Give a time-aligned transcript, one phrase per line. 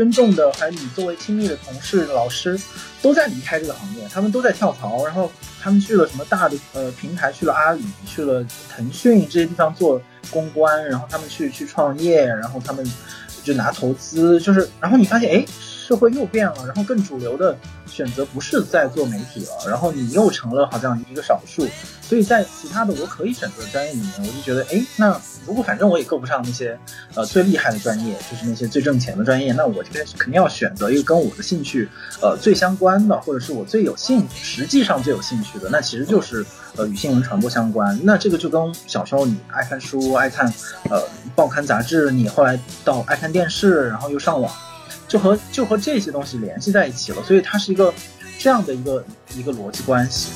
[0.00, 2.58] 尊重的，还有你作为亲密的同事、老师，
[3.02, 5.30] 都在离开这个行业，他们都在跳槽，然后
[5.60, 8.42] 他们去了什么大的呃平台，去了阿里，去了
[8.74, 10.00] 腾讯这些地方做
[10.30, 12.82] 公关，然后他们去去创业，然后他们
[13.44, 15.44] 就拿投资，就是然后你发现哎。
[15.90, 21.66] 社会又变了，然后更主流的选择不是在做媒体了，然后你又成了好像一个少数，
[22.00, 26.78] 所以在其他的我可以选择的专业里面，我就觉得，哎，那如果反正我也够不上那些
[27.16, 31.88] 呃最厉害的专业，就是那些最挣钱的专业，那我这边肯定要选择一个跟我的兴趣
[32.22, 37.98] 呃最相关的，或者是我最有兴实际上最有兴趣的，那其实就是呃与新闻传播相关。
[38.04, 40.46] 那这个就跟小时候你爱看书、爱看
[40.88, 41.02] 呃
[41.34, 44.54] 报刊杂志，你后来到爱看电视，然后又上网。
[45.10, 47.92] 就和就和这些东西联系在一起了，所以它是一个
[48.38, 50.30] 这样的一个一个逻辑关系。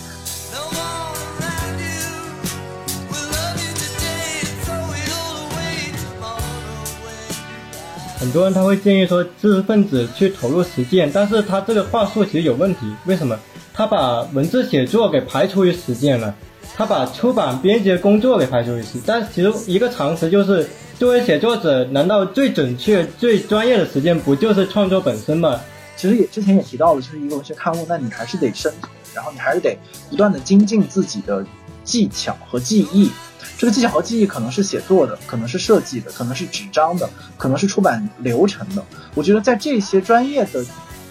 [8.18, 12.80] 很多人他会建议说，知识分子去投入实践，但是他这个话术其实有问题。
[13.04, 13.38] 为什么？
[13.72, 16.34] 他把文字写作给排除于实践了，
[16.76, 18.98] 他把出版编辑的工作给排除于实。
[19.06, 20.68] 但其实一个常识就是。
[20.96, 25.60] 作为写作者，难道最准确、最专业的时间不就是创作本身吗？
[25.96, 29.76] 其实也之前也提到了，就是一个文学刊物，那你还是得生存，然后你还是得
[30.08, 31.44] 不断的精进自己的
[31.82, 33.10] 技巧和技艺。
[33.58, 38.84] 这个技巧和技艺可能是写作的，可能是设计的，可能是纸张的，可能是出版流程的。
[39.16, 40.64] 我觉得在这些专业的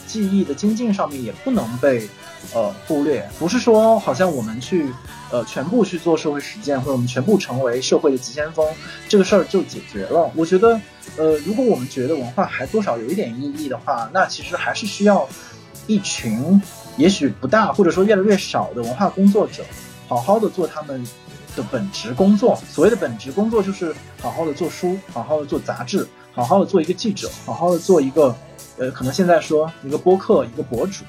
[0.08, 2.08] 技艺的精进上面，也不能被
[2.54, 3.28] 呃忽略。
[3.38, 4.92] 不是说好像我们去。
[5.32, 8.64] 呃，全部去做社会实践，或者我们全部成为社会的急先锋，
[9.10, 10.30] 这个事儿就解决了。
[10.36, 10.80] 我觉得，
[11.18, 15.28] 呃，如果我们觉得文化还多少有一点意义的话，那其实还是需要
[15.88, 16.62] 一群，
[16.98, 19.64] 也许不大，或者说越来越少的文化工作者，
[20.08, 21.04] 好好的做他们
[21.56, 22.56] 的本职工作。
[22.70, 28.36] 所谓的本职工作，就是好好的做书，好好的做杂志，好好的做一个记者，好好的做一个，
[28.78, 31.04] 呃，可能现在说一个播客，一个博主。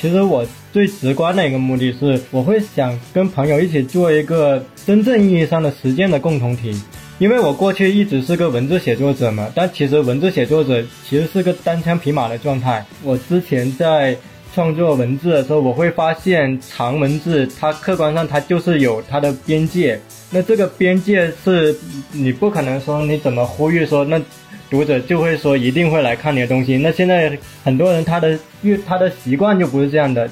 [0.00, 6.80] 其实我最直观的一个目的是，我会想跟朋友一起做一个真正意义上的实践的共同体。
[7.18, 12.86] 因为我过去一直是个文字写作者嘛，但其实文字写作者其实是个单枪匹马的状态。
[13.02, 14.16] 我之前在
[14.54, 21.76] 创作文字的时候，我会发现长文字它客观上它就是有它的边界，那这个边界是
[22.12, 24.22] 你不可能说你怎么呼吁说那。
[24.70, 26.76] 读者就会说一定会来看你的东西。
[26.78, 30.28] 那现在很多人他的阅他的习惯就不是这样的，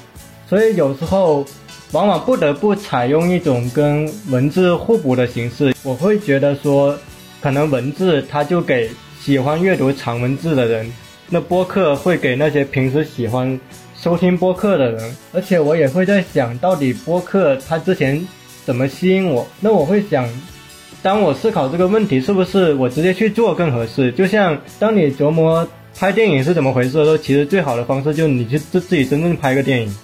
[0.47, 1.45] 所以有时候
[1.91, 5.73] 往往不得不采用一种跟文字互补的形式。
[5.83, 6.97] 我会觉得说，
[7.41, 8.89] 可能文字它就给
[9.19, 10.91] 喜欢阅读长文字的人，
[11.29, 13.59] 那播客会给那些平时喜欢
[13.95, 15.15] 收听播客的人。
[15.33, 18.25] 而且我也会在想到底播客它之前
[18.65, 19.47] 怎么吸引我？
[19.59, 20.29] 那我会想。
[21.07, 25.65] 当我思考这个问题是不是我直接去做更合适，就像当你琢磨
[25.97, 29.95] 拍电影是怎么回事的时候，其实最好的方式就是你去自自己真正拍个电影。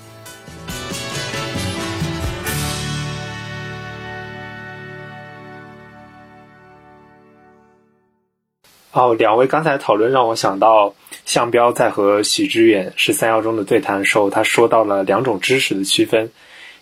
[8.93, 16.31] 哦，两位刚才讨论让我想到，向彪在和许知远十三幺中的对谈的时候，他说到了两种知识的区分，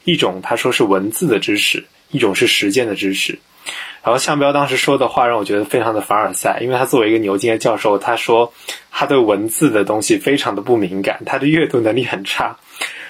[0.04, 3.40] 一种他说是文字的知识，一种是实践的知识。
[4.04, 8.52] 然后向彪当时说的话让我觉得非常的凡尔赛，因为他作为一个牛津的教授，他说
[8.90, 12.58] 他对文字的东西非常的不敏感，他的阅读能力很差。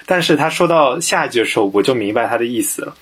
[0.04, 2.94] 但是他说到下一句的时候，我就明白他的意思了。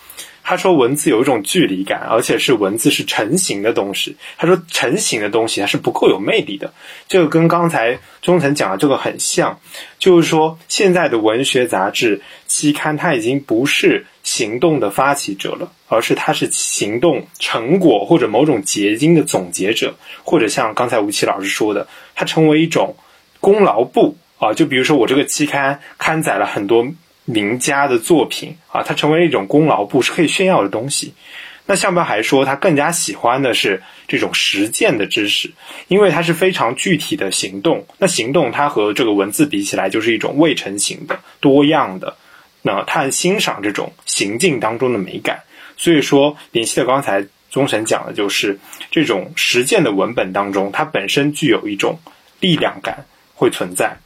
[0.42, 4.16] 他说文字有一种距离感，而且是文字是成型的东西。
[4.36, 6.72] 他说成型的东西它是不够有魅力的，
[7.08, 9.60] 这个跟刚才中层讲的这个很像，
[9.98, 14.06] 就是说现在的文学杂志期刊它已经不是。
[14.32, 22.94] 行动的发起者了，而是他是行动成果或者某种结晶的总结者，或者像刚才吴奇老师说的，他成为一种
[23.40, 24.54] 功劳簿啊。
[24.54, 26.86] 就比如说我这个期刊刊载了很多
[27.24, 31.12] 名家的作品啊，它成为一种功劳簿，是可以炫耀的东西。
[31.66, 35.50] 那向彪还说，他更加喜欢的是这种实践的知识，
[35.88, 37.84] 因为它是非常具体的行动。
[37.98, 42.16] 那行动它和这个文字比起来，就是一种未成型的、多样的。
[42.62, 45.44] 那他很欣赏这种行进当中的美感，
[45.78, 48.58] 所以说联系到刚才宗神讲的就是
[48.90, 51.98] 这种实践的文本当中，它本身具有一种
[52.38, 53.96] 力量感会存在。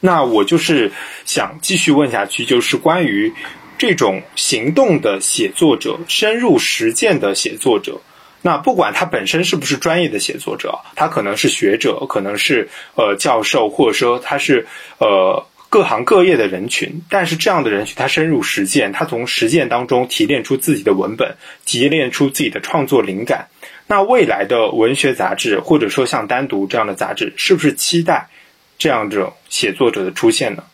[0.00, 0.92] 那我就是
[1.24, 3.32] 想继续问下去，就是关于
[3.78, 8.02] 这种行动的写作者、深入实践的写作者，
[8.42, 14.66] 那不管他本身是不是专业的写作者，他可能是学者，可能是呃教授，或者说他是
[14.98, 15.46] 呃。
[15.70, 21.36] 各行各业的人群，但是这样的人群他深入实践，他从实践当中提炼出自己的文本，
[21.66, 23.48] 提炼出自己的创作灵感。
[23.86, 28.30] 那未来的文学杂志，或者说像单独这样的杂志，是不是期待
[28.78, 30.64] 这样这种写作者的出现呢？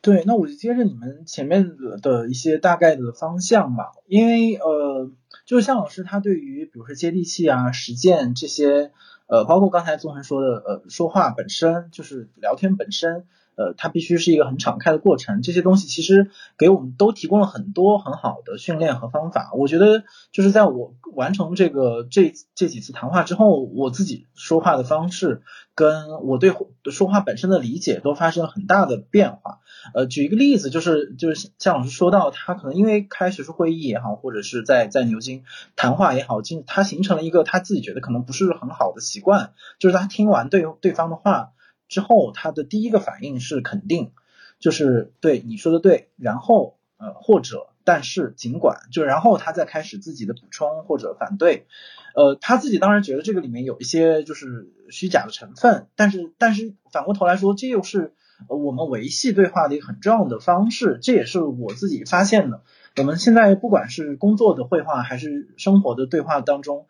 [0.00, 5.10] 对，那我就接着你们前面的一些大概的方向吧，因为呃，
[5.44, 8.90] 就是向老师他对于比如说接地气啊、实践这些，
[9.26, 13.26] 呃，包括刚才宗恒说的，呃，说话本身就是聊天本身。
[13.56, 19.50] 呃，它必须是一个很敞开的过程，这些东西其实给我们都提供了很多很好的训练和方法。
[19.54, 25.42] 我觉得就是在我完成这个这这几次谈话之后，我自己说话的方式
[25.74, 26.52] 跟我对
[26.90, 29.60] 说话本身的理解都发生了很大的变化。
[29.94, 35.44] 呃，举一个例子，就是就是像老师说到，他可能因为开学术会议也好，或者是在在牛津
[35.76, 41.50] 谈话也好，经他形成了一个他自己觉得可能不是很好的习惯，就是他听完对对方的话。
[41.88, 44.12] 之后，他的第一个反应是肯定，
[44.58, 51.66] 就是对你说的对，然后呃或者但是尽管，就然后他再开始自己的补充或者反对，
[52.14, 58.14] 呃他自己当然觉得这个里面有一些就是虚假的成分，但是但是反过头来说，这又是
[58.48, 62.62] 我们维系对话的一个很重要的方式，这也是我自己发现的。
[62.96, 66.86] 我们现在不管是工作的绘画还是生活的对话当中，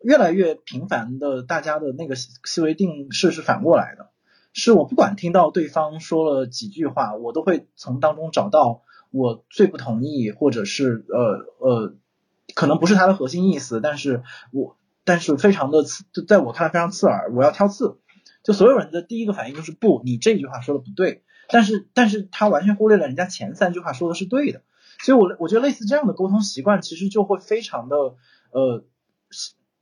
[0.00, 4.10] 越来越频繁的，大家的那个思维定式是反过来的。
[4.58, 8.82] 是我不管听到对方说了几句话，我都会从当中找到
[9.12, 11.94] 我最不同意，或者是呃呃，
[12.54, 17.98] 可能不是他的核心意思，但是我但是非常的刺，在我看来非常刺耳，我要挑刺。
[18.42, 24.62] 就所有人的第一个反应就是不，你这句话说的不对，但是但是他完全忽略了人家前三句话说的是对的，
[25.00, 27.96] 所以我我觉得类似这样的沟通习惯，其实就会非常的
[28.50, 28.84] 呃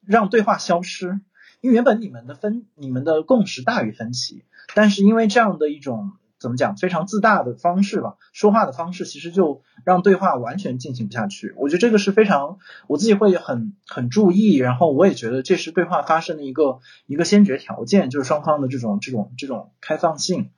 [0.05, 1.21] 让对话消失，
[1.61, 4.45] 因为原本你们的分你们的共识大于分歧。
[4.75, 11.55] 但是因为这样的一种怎么讲非常自大的方式吧，说话的方式其实就让对话完全进行不下去。
[11.57, 12.59] 我觉得这个是非常
[12.89, 20.51] 我自己会很很注意，然后我也觉得这是对话发生的一个一个先决条件，就是双方的这种这种这种开放性。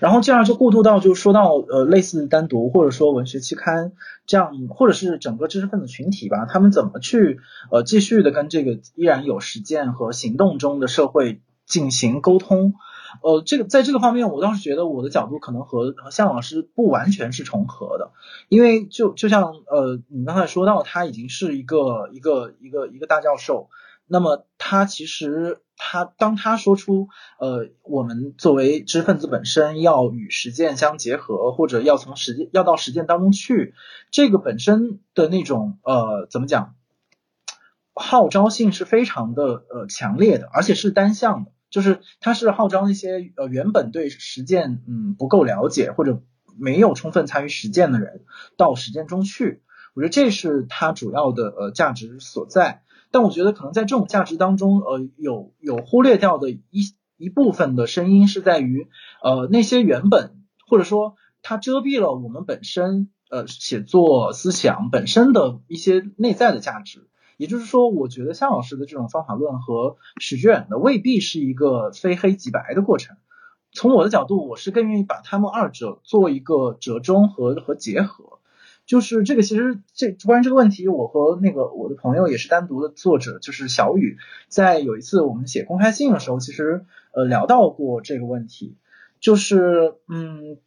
[0.00, 3.92] 然后这样就过渡到就说到呃类似单独或者说文学期刊
[4.26, 7.40] 这样，或者是整个知识分子群体吧，他们怎么去
[7.70, 12.74] 呃继续的跟这个依然有实践和行动中的社会进行沟通。
[13.22, 18.10] 呃，这个在这个方面，我倒是觉得我的角度可能和和向老师不完全是重合的，
[18.48, 23.70] 因为就就像呃，你刚才说到，他已经是一个一个一个一个大教授，
[24.08, 27.08] 那么他其实他当他说出
[27.38, 33.74] 呃，我们作为知识分子本身要与实践相结合，或者要从实践要到实践当中去，
[34.10, 36.76] 这个本身的那种呃，怎么讲，
[37.94, 41.52] 号召性是非常的呃强烈的，而且是单向的。
[41.68, 46.22] 就是他是号召那些呃原本对实践嗯不够了解或者
[46.56, 48.24] 没有充分参与实践的人
[48.56, 49.62] 到实践中去，
[49.92, 52.82] 我觉得这是他主要的呃价值所在。
[53.16, 58.88] 但我觉得可能在这种价值当中呃有有忽略掉的一一部分的声音是在于
[59.22, 60.36] 呃那些原本
[60.68, 67.08] 或者说它遮蔽了我们本身呃写作思想本身的一些内在的价值。
[67.38, 73.16] 也就是说，我觉得向老师的这种方法论和史志远的未必是一个非黑即白的过程。
[73.72, 78.40] 从我的角度，我是更愿意把他们二者做一个折中和和结合。
[78.86, 84.16] 就是这个，其实这关于这个问题，我和那个我的朋友也是单独的作者，就是小雨，
[84.48, 88.76] 在有一次我们写公开信的时候，其实呃聊到过这个问题。
[89.20, 90.58] 就是嗯，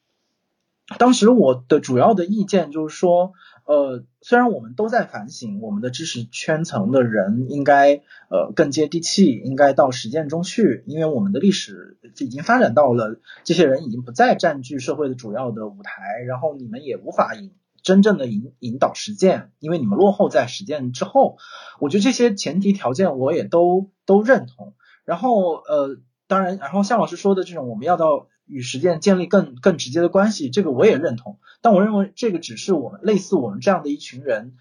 [0.98, 3.34] 当时我的主要的意见就是说。
[3.66, 17.52] 呃，虽然我们都在反省，我们的知识圈层的人应该呃更接地气，应该到实践中去，因为我们的历史已经发展到了这些人已经不再占据社会的主要的舞台，然后你们也无法引
[17.90, 21.38] 真正的引引导实践，因为你们落后在实践之后。
[21.80, 24.74] 我觉得这些前提条件我也都都认同。
[25.06, 28.28] 然后呃，当然，然后向老师说的这种我们要到。
[28.52, 31.38] 与实践建立更更直接的关系，这个我也认同。
[31.62, 34.56] 但我认为这个只是我们类似我们这样的一群人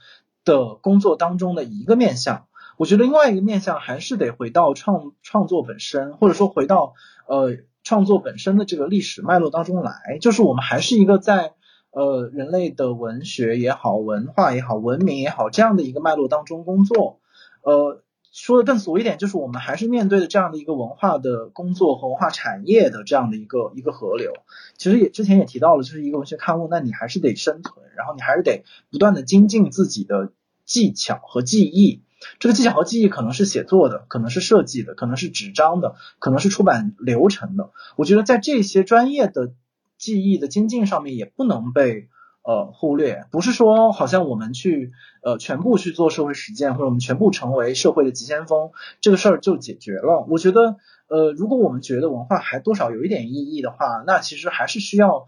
[0.45, 2.49] 的工作当中的一个面向。
[2.77, 6.93] 我觉得另外一个面向还是得回到创创作本身，或者说回到
[7.27, 10.19] 呃创作本身的这个历史脉络当中来。
[10.21, 11.55] 就是我们还是一个在
[11.99, 17.21] 呃人类的文学也好、文化也好、文明也好这样的一个脉络当中工作，
[17.63, 18.03] 呃。
[18.31, 24.33] 说的更俗一点，就是我们还是面对的这样的一个文化的工作和文化产业的这样的一个一个河流。
[24.77, 30.31] 其实也之前也提到了，就是一个文学刊物，那你还是得生存，然后你还是得不断的精进自己的
[30.67, 32.03] 技巧和技艺。
[32.39, 37.71] 这个技巧和技艺可能是写作的，可能是设计的，可能是纸张的，可能是出版流程的。
[37.97, 39.53] 我觉得在这些专业的
[39.99, 42.09] 技艺的精进上面也不能被
[42.43, 43.27] 呃忽略。
[43.31, 50.25] 不是说好像我们去呃全部去做社会实践，或者我们全部成为社会的急先锋，这个事儿就解决了。
[50.29, 50.77] 我觉得
[51.09, 55.27] 呃，如果我们觉得文化还多少有一点意义的话，那其实还是需要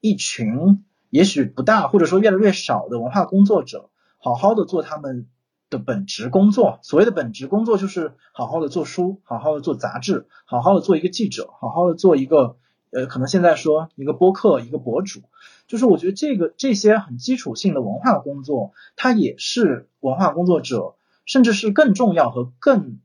[0.00, 5.26] 一群也许不大或者说越来越少的文化工作者，好好的做他们。
[5.70, 12.56] 的本职工作，所谓的本职工作就是好好的做书，好好的做杂志，好好的做一个记者，好好的做一个
[12.90, 15.22] 呃，可能现在说一个播客，一个博主，
[15.66, 20.94] 就是我觉得这个这些很基础性的文化工作，它也是文化工作者，
[21.24, 22.98] 甚至是更重要和更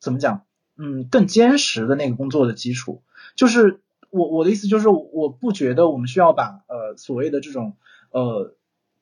[0.00, 0.44] 怎么讲，
[0.76, 3.02] 嗯，更坚实的那个工作的基础。
[3.36, 3.80] 就是
[4.10, 7.76] 我我的意思就是，我不觉得我们需要把呃所谓的这种
[8.10, 8.54] 呃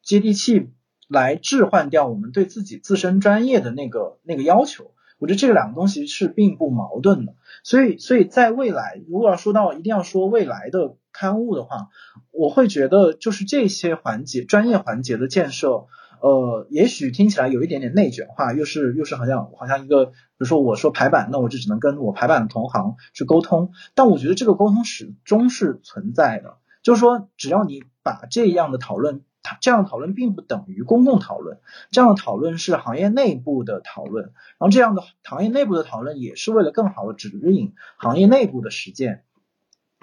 [0.03, 0.71] 接地气。
[1.13, 7.35] 来置换掉我们对自己自身专业的那个那个要求，我觉得这两个东西是并不矛盾的。
[7.63, 11.89] 所以，所以在未来，如果要说到一定要说未来的刊物的话，
[12.33, 15.85] 我会觉得就是这些环节专业环节的建设，
[16.23, 29.23] 呃，也许听起来有一点点内卷化，又是又是好像好像一个，比如说我说排版，那我就只能跟我排版的同行去沟通，但我觉得这个沟通始终是存在的，就是说只要你把这样的讨论。
[29.61, 39.25] 这样的讨论并不等于公共讨论，这样的讨论是行业内部的讨论，然后这样的行业内部的讨论也是为了更好的指引行业内部的实践。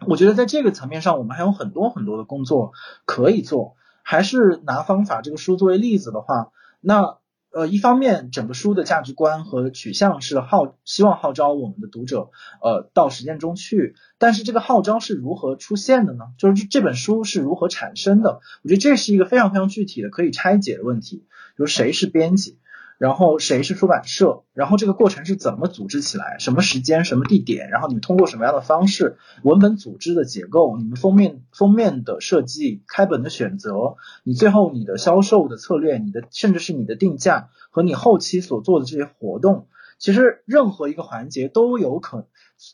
[0.05, 2.73] 我觉得在这个层面上，我们还有很多很多的工作
[3.05, 3.75] 可以做。
[4.03, 7.17] 还是拿方法这个书作为例子的话，那。
[7.57, 12.29] 呃，一方面，整个书的价值观和取向是号希望号召我们的读者，
[12.61, 13.95] 呃，到实践中去。
[14.19, 16.25] 但是这个号召是如何出现的呢？
[16.37, 18.41] 就是这本书是如何产生的？
[18.61, 21.25] 我觉得这是一个非常非常具体的可以拆解的问题。
[21.55, 22.59] 比如谁是编辑？
[22.97, 24.43] 然后谁是出版社？
[24.53, 26.37] 然后这个过程是怎么组织起来？
[26.39, 27.05] 什么时间？
[27.05, 27.69] 什么地点？
[27.69, 29.17] 然后你通过什么样的方式？
[29.43, 30.77] 文本组织的结构？
[30.77, 32.81] 你们封面封面的设计？
[32.87, 33.97] 开本的选择？
[34.23, 35.99] 你最后你的销售的策略？
[35.99, 39.67] 你的甚至是你的定价和你后期所做的这些活动？
[39.97, 42.27] 其实任何一个环节都有可，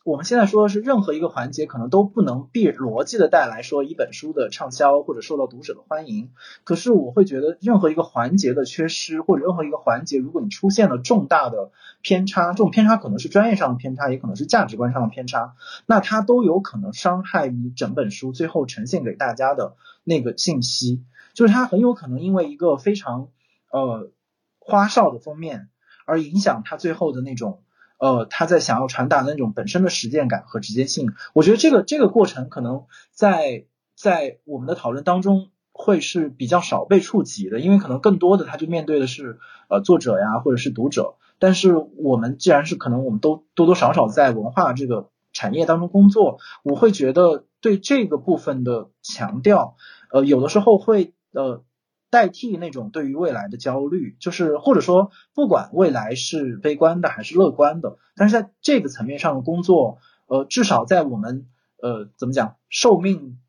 [0.03, 6.31] 我们现在说的是任何一个环节可能都不能必逻辑的带来说一本书的畅销或者受到读者的欢迎。
[6.65, 21.03] 可是我会觉得任何一个环节的缺失或者任何一个环节，如果你出现了重大的偏差，这种偏差可能是专业上的偏差，也可能是价值观上的偏差，那它都有可能伤害你整本书最后呈现给大家的那个信息。
[21.33, 23.29] 就是它很有可能因为一个非常
[23.71, 24.11] 呃
[24.59, 25.69] 花哨的封面。
[26.05, 27.61] 而影响他最后的那种，
[27.97, 31.13] 呃，他在想要传达的那种本身的实践感和直接性。
[31.33, 41.15] 我觉得这个这个过程可能在在我们的讨论当中会是比较少被触及的，因为可能更多的他就面对的是呃作者呀或者是读者。
[41.39, 49.75] 但是我们既然是可能我们都多多少少在文化这个产业当中工作，我会觉得对这个部分的强调，
[50.11, 51.63] 呃，有的时候会呃。
[52.13, 61.47] 代替那种对于未来的焦虑，就是或者说不管未来是悲观的还是乐观的，但是在这个层面上的工作，呃，至少在我们
[61.81, 63.39] 呃怎么讲寿命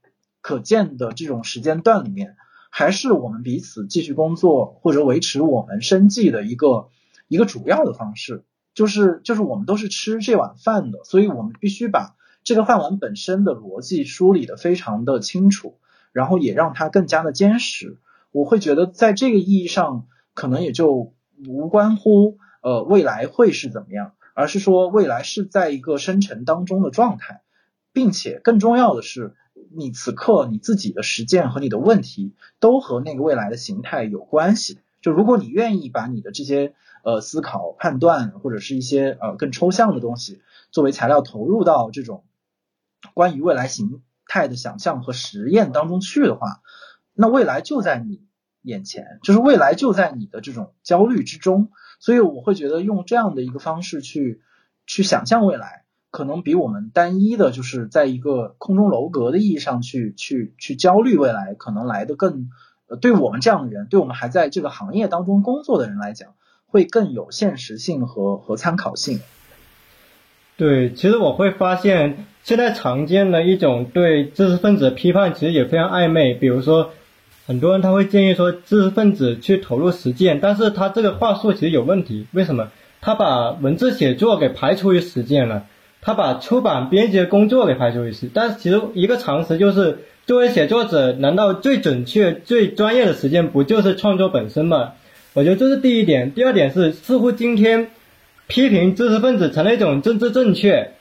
[0.41, 2.37] 可见的这种时间段里面，
[2.71, 6.89] 还是我们彼此继续工作或者维持我们生计的一个
[7.29, 15.77] 一个主要的方式，就是就是我们都是吃这碗饭的，所以我们必须把这个饭碗本身的逻辑梳理的非常的清楚，
[16.13, 17.99] 然后也让它更加的坚实。
[18.35, 21.15] 我会觉得，在这个意义上，可能也就
[21.47, 27.43] 无关乎呃未来会是怎么样，而是说未来是在一个生成当中的状态，
[27.93, 29.37] 并且更重要的是，
[29.77, 34.81] 你此刻你自己的实践和你的问题都和那个未来的形态有关系。
[35.01, 36.75] 就如果你愿意把你的这些
[37.05, 42.25] 呃思考、判断或者是一些呃更抽象的东西作为材料投入到这种
[43.15, 46.63] 关于未来形态的想象和实验当中去的话，
[47.15, 48.23] 那未来就在你
[48.63, 51.69] 眼前，就是未来就在你的这种焦虑之中，
[52.01, 54.41] 所以我会觉得用这样的一个方式去
[54.87, 62.49] 去想象未来，可能比我们单一的，就是在一个空中楼阁的意义上去去去焦虑未来，可能来的更，
[62.89, 66.31] 呃，对我们这样的人，对我们还在这个行业当中工作的人来讲，
[66.67, 69.21] 会更有现实性和和参考性。
[70.57, 76.91] 对，其实我会发现，现在常见的一种对知识分子的批判，其实也非常暧昧，比如说。
[77.47, 82.27] 很多人他会建议说知识分子去投入实践，但是他这个话术其实有问题。
[82.33, 82.69] 为什么？
[83.03, 85.67] 他把文字写作给排除于实践了，
[86.01, 88.31] 他把出版编辑的工作给排除于实。
[88.33, 94.93] 但是其实一个常识就是，作为写作者，难道最准确、最专业的实践不就是创作本身吗？
[95.35, 96.33] 我觉得这是第一点。
[96.33, 97.91] 第二点是，似乎今天
[98.47, 100.93] 批评知识分子成了一种政治正确，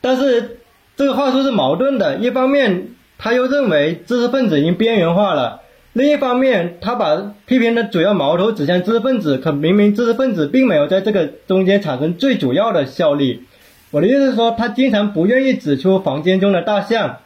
[0.00, 0.58] 但是
[0.96, 2.18] 这个话术是矛盾的。
[2.18, 5.62] 一方面，他又认为知识分子已经边缘化了。
[5.98, 13.42] 另一方面，他把批评的主要矛头指向知识分子，可明明知识分子并没有在这个中间产生最主要的效力。
[13.90, 17.16] 我的意思是说，他经常不愿意指出房间中的大象，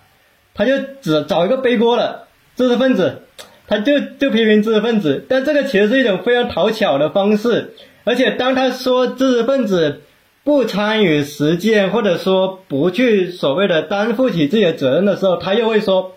[0.55, 2.23] 他就只找一个背锅的
[2.57, 3.25] 知识分子，
[3.69, 5.23] 他就就批评知识分子。
[5.29, 7.75] 但这个其实是一种非常讨巧的方式，
[8.05, 10.01] 而且当他说知识分子
[10.45, 16.13] 不参与实践，或者说不去所谓的担负起自己的责任的时候，他又会说。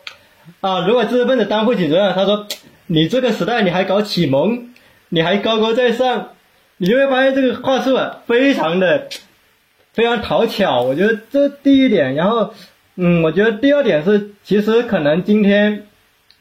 [0.61, 0.85] 啊！
[0.87, 2.47] 如果知识分子担负起责任，他说
[2.87, 4.69] ：“你这个时代你还搞启蒙，
[5.09, 6.29] 你还高高在上，
[6.77, 9.07] 你就会发现这个话术啊，非常的
[9.93, 12.53] 非常讨巧。”我觉得这第一点，然后，
[12.95, 15.87] 嗯，我觉得第二点是，其实可能今天，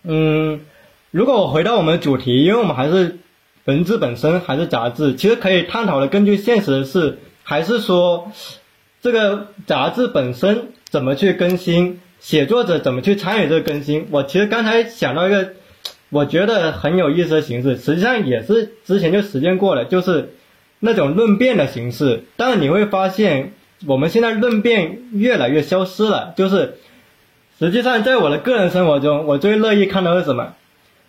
[0.02, 0.60] 嗯，
[1.10, 3.18] 如果我回到我们的主题，因为我们还是
[3.64, 8.30] 文字本身还是杂志，其实可以探讨的根据现实的是，还是说
[9.00, 12.00] 这个杂志本身怎么去更新。
[12.24, 14.06] 写作者怎么去参与这个更新？
[14.10, 15.52] 我其实刚才想到一个，
[16.08, 20.30] 我觉得很有意思的形式，实际上也是之前就实践过了，就是
[20.80, 22.22] 那种论辩的形式。
[22.38, 23.52] 但你会发现，
[23.86, 26.32] 我们现在论辩越来越消失了。
[26.34, 26.76] 就是
[27.58, 30.54] 实际上，在我的个人生活中，我最乐意看到是什么？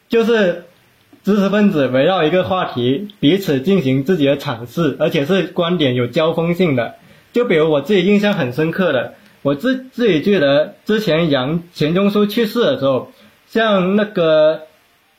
[0.09, 0.65] 就是
[1.23, 6.95] 知识分子围绕一个话题彼此进行自己的阐释，而且是观点有交锋性的。
[7.31, 9.13] 就比如我自己印象很深刻的。
[9.45, 13.11] 我自自己记得之前杨钱钟书去世的时候，
[13.45, 14.61] 像那个，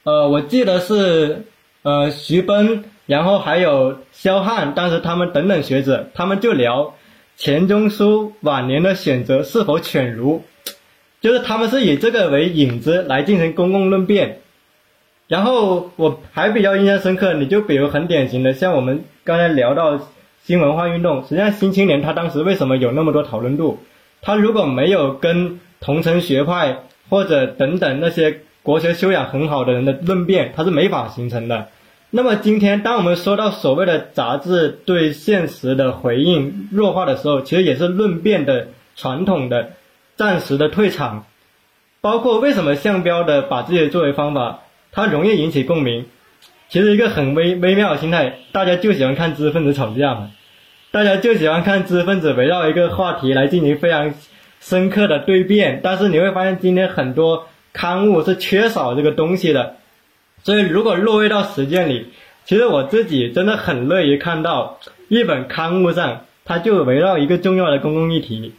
[0.02, 1.44] 呃，我记得是
[1.82, 6.94] 呃徐奔，然后还有萧汉，当时他们等等学者，他们就聊
[7.36, 10.42] 钱钟书晚年的选择是否犬儒，
[11.20, 14.40] 就是他们是以这个为引子来进行公共论辩。
[15.28, 20.00] 然后我还比较印象深刻，你就比如很典型的，像我们刚才聊到
[20.42, 23.78] 新文化运动，实际上新青年他当时为什么有那么多讨论度？
[24.22, 31.68] 他如果没有跟同城学派或者等等那些国学修养很好的人的论辩，他是没法形成的。
[32.10, 39.72] 那么今天，当我们说到所谓的杂志对现实的回应弱化的时候，其实也是论辩的传统的
[40.16, 41.26] 暂时的退场。
[42.00, 44.60] 包括为什么项标的把自己作为方法，
[44.92, 46.06] 它容易引起共鸣。
[46.68, 50.30] 其实一个很微微妙的心态，大家就喜欢看知识分子吵架嘛。
[50.96, 54.14] 大家就喜欢看知识分子围绕一个话题来进行非常
[54.62, 59.76] 深刻的对辩，但是你会发现今天很多刊物是缺少这个东西的，
[60.42, 62.06] 所以如果落位到实践里，
[62.46, 64.78] 其实我自己真的很乐意看到
[65.08, 68.54] 一本刊物上，它就围绕一个重要的公共议题，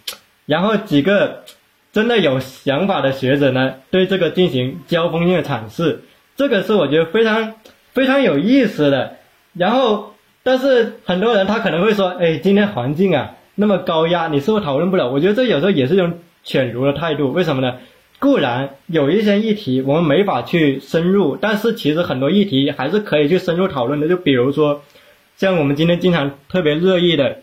[0.45, 1.43] 然后几个
[1.91, 6.03] 真的有想法的学者呢，对这个进行交锋性的阐释，
[6.35, 7.55] 这个是我觉得非常
[7.93, 9.15] 非常有意思的，
[9.55, 10.13] 然后。
[10.47, 15.11] 但是很多人他可能会说，哎，今天环境啊那么高压，你是不是讨论不了？
[15.11, 17.33] 我觉得这有时候也是一种犬儒的态度。
[17.33, 17.79] 为什么呢？
[18.17, 24.07] 固然有一些议题我们没法去深入，但是其实很多议题还是可以去深入讨论的。
[24.07, 24.83] 就比如说，
[25.35, 27.39] 像我们今天经常特别热议的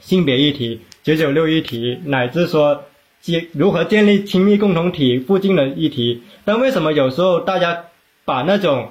[0.00, 2.82] 性别议题、九九六议题，乃至说
[3.20, 6.24] 建如何建立亲密共同体附近的议题。
[6.44, 7.84] 但为什么有时候大家
[8.24, 8.88] 把那种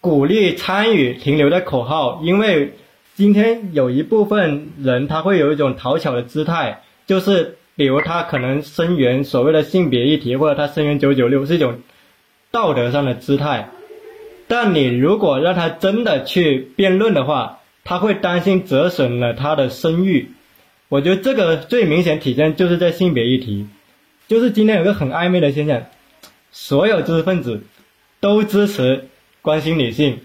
[0.00, 2.20] 鼓励参与停留在口号？
[2.22, 2.74] 因为
[3.14, 11.80] 今天有一部分人他会有一种讨巧的姿态，就是比如他可能声援所谓的性别议题，或者他声援九九六是一种
[12.50, 13.68] 道德上的姿态。
[14.48, 20.30] 但你如果让他真的去辩论的话，他会担心折损了他的声誉。
[20.88, 23.66] 我觉得这个最明显体现就是在性别议题，
[24.26, 25.82] 就是今天有个很暧昧的现象，
[26.50, 27.62] 所有知识分子
[28.20, 29.08] 都支持
[29.42, 30.20] 关心女性，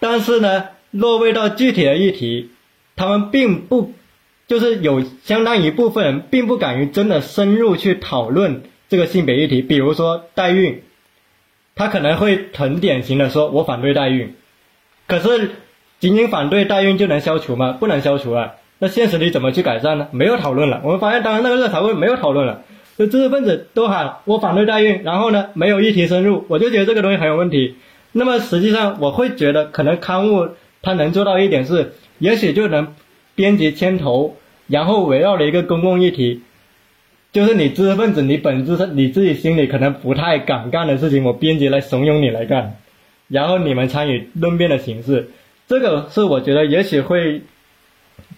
[0.00, 0.68] 但是呢。
[0.96, 2.50] 落位到具体的议题，
[2.96, 3.92] 他们并不，
[4.46, 9.62] 就是有相当一部分人并不敢于真的深入去讨论这个性别议题。
[9.62, 10.82] 比如说代孕，
[11.74, 14.34] 他可能会很典型的说：“我反对代孕。”
[15.06, 15.50] 可是，
[16.00, 17.76] 仅仅反对代孕就能消除吗？
[17.78, 18.54] 不能消除啊！
[18.78, 20.08] 那现实里怎么去改善呢？
[20.12, 20.80] 没有讨论了。
[20.82, 22.62] 我们发现，当然那个热潮会没有讨论了，
[22.98, 27.76] 就知识分子都喊我反对代孕，然后呢，没有议题深入，我就觉得这个东西很有问题。
[28.12, 30.48] 那么实际上，我会觉得可能刊物。
[30.86, 32.94] 他能做到一点是，也许就能
[33.34, 34.36] 编辑牵头，
[34.68, 36.42] 然后围绕着一个公共议题，
[37.32, 42.76] 就是你知识分子，你本质上你自己心里可能不太敢干的事情，我编辑来怂恿你来干，
[43.26, 45.30] 然后你们参与论辩的形式，
[45.66, 47.42] 这个是我觉得也许会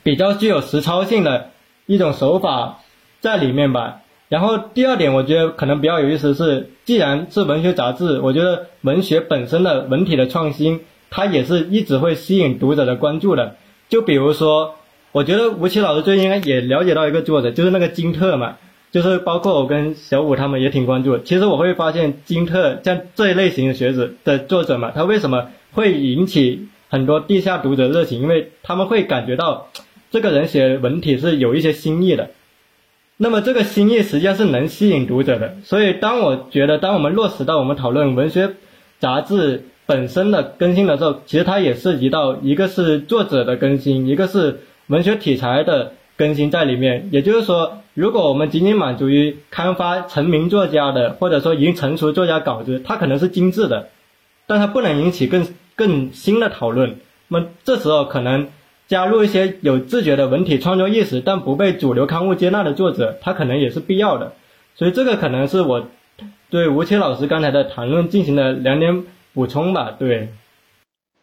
[0.03, 1.51] 比较具有实操性的
[1.85, 2.79] 一种手法
[3.21, 4.01] 在里面吧。
[4.31, 10.81] 然后第二点，我觉得可能比较有意思是，既然是文学杂志，我觉得文学本身的文体的创新。
[11.11, 13.57] 他也是一直会吸引读者的关注的，
[13.89, 14.75] 就比如说，
[15.13, 18.57] 我觉得吴奇老师最近应该也了解到一个作者，就是那个金特嘛。
[18.91, 21.19] 就是包括我跟小五他们也挺关注。
[21.19, 28.23] 其实我会发现金特像这一类型的学子的作者嘛，他为什么会引起很多地下读者热情？
[28.23, 29.69] 因为他们会感觉到
[30.11, 32.31] 这个人写文体是有一些新意的。
[33.19, 35.57] 那么这个新意实际上是能吸引读者的。
[35.65, 38.55] 所以当我觉得，当我们落实到我们讨论文学
[39.01, 45.95] 杂志本身的更新的时候，其实它也涉及到一个是作者的更新，一个是文学题材的。
[46.19, 53.91] 更新在里面，也就是说，如果我们仅仅满足于刊发成名作家的，或者说已经成熟作家稿子，它可能是精致的，
[54.49, 55.47] 但它不能引起更
[55.77, 56.97] 更新的讨论。
[57.29, 58.49] 那么这时候可能
[58.89, 64.33] 加入一些有自觉的文体创作意识，但不被主流刊物接纳的作者，他可能也是必要的。
[64.75, 65.87] 所以这个可能是我
[66.51, 69.05] 对吴奇老师刚才的谈论进行了两点
[69.39, 69.93] 补充吧。
[69.93, 70.33] 对。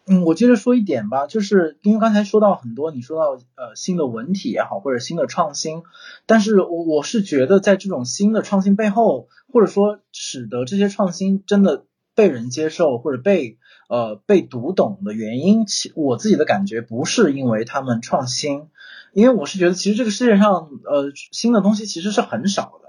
[0.06, 5.82] 嗯，我接着说一点吧，就是因为刚才说到很多，你说到呃新的文体也好，或者新的创新，
[6.24, 13.58] 但是我我是觉得在这种新的创新背后，或者说使得这些创新真的被人接受或者被
[13.90, 18.68] 呃被读懂的原因，其我自己的感觉不是因为他们创新，
[19.12, 22.85] 因为我是觉得其实这个世界上呃新的东西其实是很少的。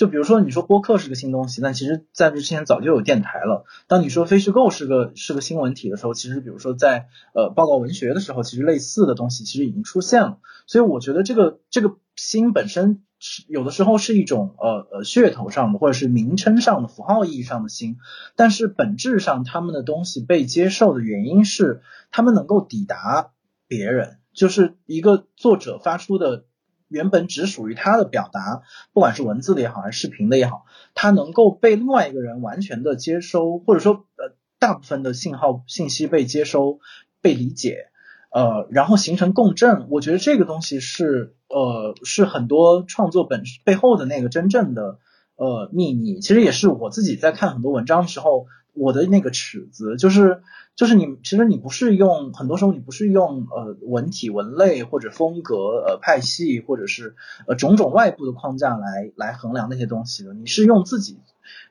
[0.00, 3.66] 就比如说，你说播客是个新东西，但其实在这之前早就有电台了。
[3.86, 10.38] 当你说非虚构是个是个新闻体的时候，其实比如说在呃报告文学的时候，其实类似的东西其实已经出现了。
[10.66, 17.98] 所以我觉得这个这个新本身是有的时候是一种呃呃噱头上的，或者是名称上的符号意义上的新，
[18.36, 23.32] 但是本质上他们的东西被接受的原因是他们能够抵达
[23.68, 26.46] 别人，就是一个作者发出的。
[26.90, 36.80] 原本只属于他的表达，不管是文字的也好，还是视频的也好，它能够被另外一个人完全的接收，或者说呃大部分的信号信息被接收、
[37.22, 37.86] 被理解，
[38.30, 39.86] 呃，然后形成共振。
[39.88, 44.98] 我觉得这个东西是呃是很多创作本背后的那个真正的
[45.36, 46.18] 呃秘密。
[46.18, 48.46] 其实也是我自己在看很多文章的时候，
[48.80, 50.42] 我的那个尺子就是。
[50.76, 57.16] 就是你，其实你不是用，很多时候你不是用呃文体、文类或者风格、呃派系或者是
[57.46, 61.18] 呃种种外部的框架来来衡量那些东西的，你是用自己，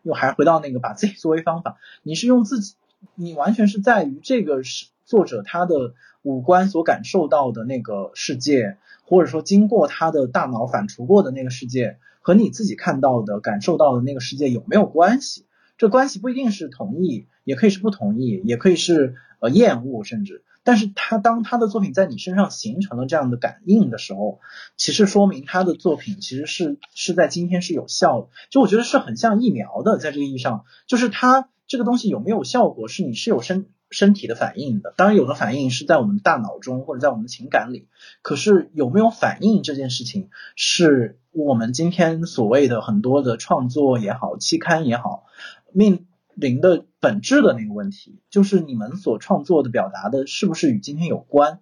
[0.03, 2.75] 又还回到那个把自己作为方法，你是用自己，
[3.15, 15.45] 你完全是在于这个是作者他的五官所感受到的那个世界，或者说经过他的大脑反刍过的那个世界，和你自己看到的、感受到的那个世界有没有关系？
[15.79, 24.41] 这关系不一定是同意，也可以是不同意，也可以是呃厌恶，甚至，但是他当他的作品在你身上形成了这样的感应的时候，
[24.75, 28.27] 其实说明他的作品其实是是在今天是有效的。
[28.49, 34.93] 就我觉得是很像疫苗的，在这个意义上，就是它这个东西有没有效果，是你是有身身体的反应的。
[34.97, 37.87] 当然，有的反应是在我们大脑中或者在我们的情感里，
[38.21, 45.23] 可是有没有反应这件事情，是我们今天所谓的很多的创作也好，期刊也好。
[45.73, 51.59] 面临的本质的那个问题，就是你们所创作的表达的是不是与今天有关？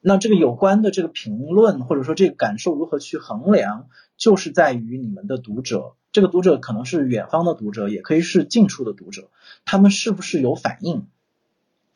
[0.00, 9.30] 那这个有关的这个评论或者说这个感受如何去衡量，就是在于你们的读者，这个读者可能是远方的读者，也可以是近处的读者，
[9.64, 11.06] 他们是不是有反应？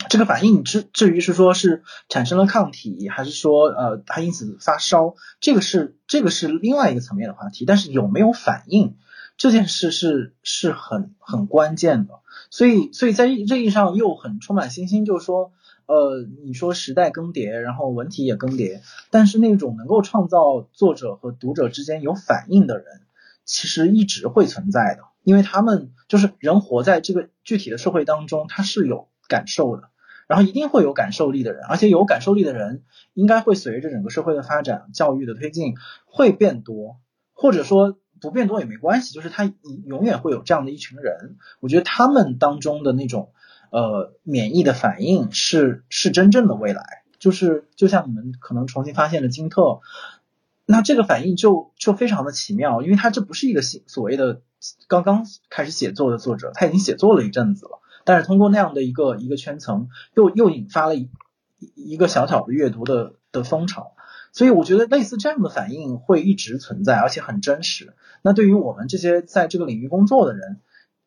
[0.09, 7.65] 这个反应至至于是说是产生了抗体，还是说呃他因此发烧，这个是这个是另外一个层面的话题。
[7.65, 8.95] 但是有没有反应？
[9.37, 15.53] 这件事是是很很关键的，所以所以在这意义上又很充满信心，就是说，
[15.85, 23.03] 呃，你说时代更迭，然后文体也更迭，但是那种能够创造作者和读者之间有反应的人，
[23.45, 29.91] 其实一直会存在的，因为他们就是人活在这个具体的社会当中，他是有感受的，
[30.29, 35.75] 然后一定会有感受力的人，而且有感受力的人应该会随着整个社会的发展、教育的推进
[36.07, 36.97] 会变多，
[37.35, 37.99] 或者说。
[38.21, 39.53] 不变多也没关系，就是他
[39.85, 41.37] 永远会有这样的一群人。
[41.61, 43.33] 我觉得他们当中的那种
[43.71, 47.03] 呃免疫的反应是是真正的未来。
[47.19, 49.81] 就是就像你们可能重新发现了金特，
[50.67, 54.43] 那这个反应就就非常的奇妙，因为他这不是一个新所谓的
[54.87, 61.09] 刚刚开始写作的作者，他已经写作了一阵子了，但是通过那样的一个一个圈层，又又引发了一
[61.75, 63.96] 一个小小的阅读的的风潮。
[64.37, 67.95] 所以我觉得类似这样的反应会一直存在，而且很真实。
[68.21, 70.61] 那对于我们这些在这个领域工作的人，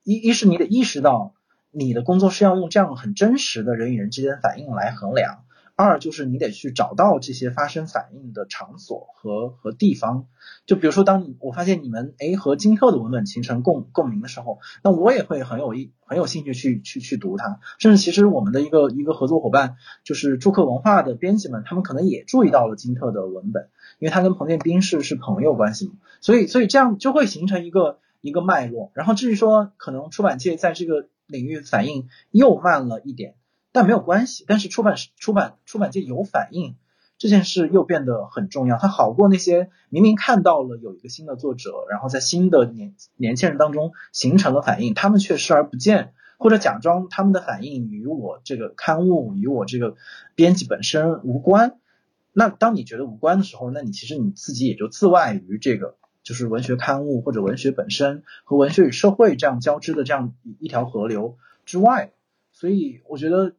[0.04, 1.36] 一一是你得意识到
[1.70, 5.44] 你的工作是要用这样很真实的人与人之间的反应来衡量，
[5.82, 10.26] 二就是你得去找到这些发生反应的场所和和地方。
[10.66, 17.62] 就比如说，当你我发现你们哎和金特的文本形成共共鸣的时候，那我也会很有意很有兴趣去去去读它。
[17.78, 28.92] 甚至其实我们的一个一个合作伙伴就是著客文化的编辑们，他们可能也注意到了金特的文本，因为他跟彭建斌是是朋友关系嘛，所以所以这样就会形成一个一个脉络。
[28.96, 33.36] 然后至于说可能出版界在这个领域反应又慢了一点，
[33.72, 34.46] 但没有关系。
[34.48, 36.76] 但是出版出版出版界有反应。
[37.18, 49.98] 这件事又变得很重要，它好过那些明明看到了有一个新的作者，然后在新的年年轻人当中形成了反应，他们却视而不见，或者假装他们的反应与我这个刊物与我这个
[50.34, 51.78] 编辑本身无关。
[52.32, 62.14] 那当你觉得无关的时候，那你其实你自己也就自外于这个就是文学刊物或者文学本身和文学与社会这样交织的这样一条河流之外。
[62.54, 63.56] 所以我觉得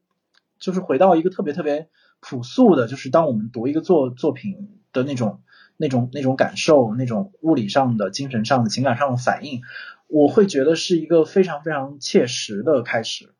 [0.61, 1.89] 就是回到一个特别特别。
[2.23, 5.41] 朴素的，就是当我们读一个作作品的那种、
[5.79, 9.63] 那种、那种感受，那种物理上的、精神上的、情感上的反应，
[10.07, 13.31] 我会觉得是一个非常非常切实的开始。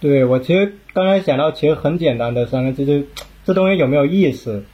[0.00, 3.02] 对我其实刚才想到，其实很简单的三个字，就
[3.46, 4.64] 这东西有没有意思。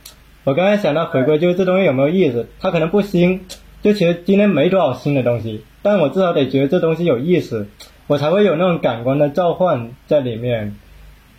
[0.43, 2.49] 我刚才想到回归，就是这东西有没有意思。
[2.59, 3.43] 它可能不新，
[3.81, 7.69] 就其实今天没多少新的东西，但我至少得觉得这东西有意思，
[8.09, 10.75] 我才会有那种感官的召唤在里面。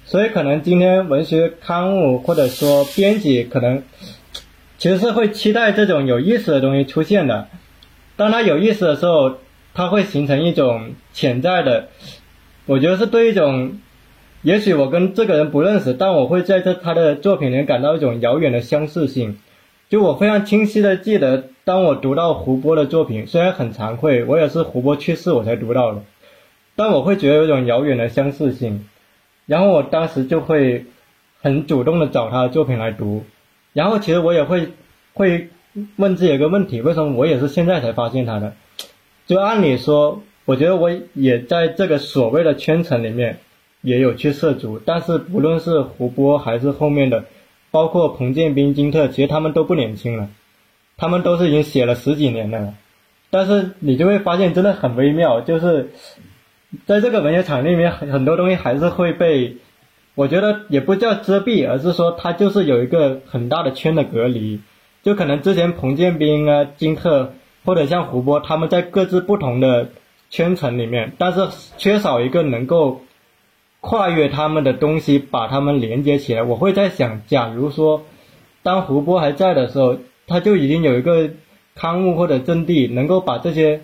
[0.06, 3.82] 所以可能今天文学刊物或者说编辑可能
[4.78, 7.48] 其实是会期待这种有意思的东西出现的。
[8.16, 9.38] 当它有意思的时候，
[9.74, 11.88] 它会形成一种潜在的，
[12.66, 13.80] 我觉得是对一种，
[14.42, 19.40] 也许我跟这个人不认识，但我会在这他的作品里感到一种遥远的相似性。
[19.90, 26.04] 就我非常清晰的记得，当我读到胡波的作品，虽然很惭愧，我也是胡波去世我才读到的，
[26.76, 28.86] 但我会觉得有一种遥远的相似性。
[29.46, 30.86] 然后我当时就会
[31.42, 33.24] 很主动的找他的作品来读，
[33.74, 34.70] 然后其实我也会
[35.14, 35.50] 会
[35.98, 38.56] 问自己一个问题：为什么我也是现在才发现他的？
[39.28, 43.38] 就按理说，我觉得我也在这个所谓的圈层里面
[43.82, 47.26] 也有去涉足，但是不论是胡波还是后面的，
[47.70, 50.30] 包括彭建斌、金特，其实他们都不年轻了，
[50.98, 52.74] 他们都是已经写了十几年的了，
[53.30, 55.92] 但是你就会发现真的很微妙，就是。
[56.86, 59.58] 在这个文学场里面，很很多东西还是会被，
[60.16, 64.60] 我觉得也不叫遮蔽，而是说它就是有一个很大的圈的隔离。
[65.04, 67.34] 就可能之前彭建斌啊、金特
[67.64, 69.90] 或者像胡波，他们在各自不同的
[70.30, 73.02] 圈层里面，但是缺少一个能够
[73.82, 76.44] 跨越他们的东西，把他们连接起来。
[76.44, 78.04] 我会在想，假如说
[78.64, 81.30] 当胡波还在的时候，他就已经有一个
[81.76, 83.82] 刊物或者阵地，能够把这些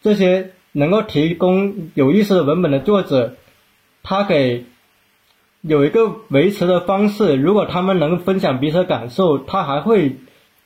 [0.00, 0.50] 这些。
[0.72, 3.36] 能够提供有意思的文本的作者，
[4.02, 4.64] 他给
[5.60, 7.36] 有一个维持的方式。
[7.36, 10.16] 如果他们能分享彼此的感受，他还会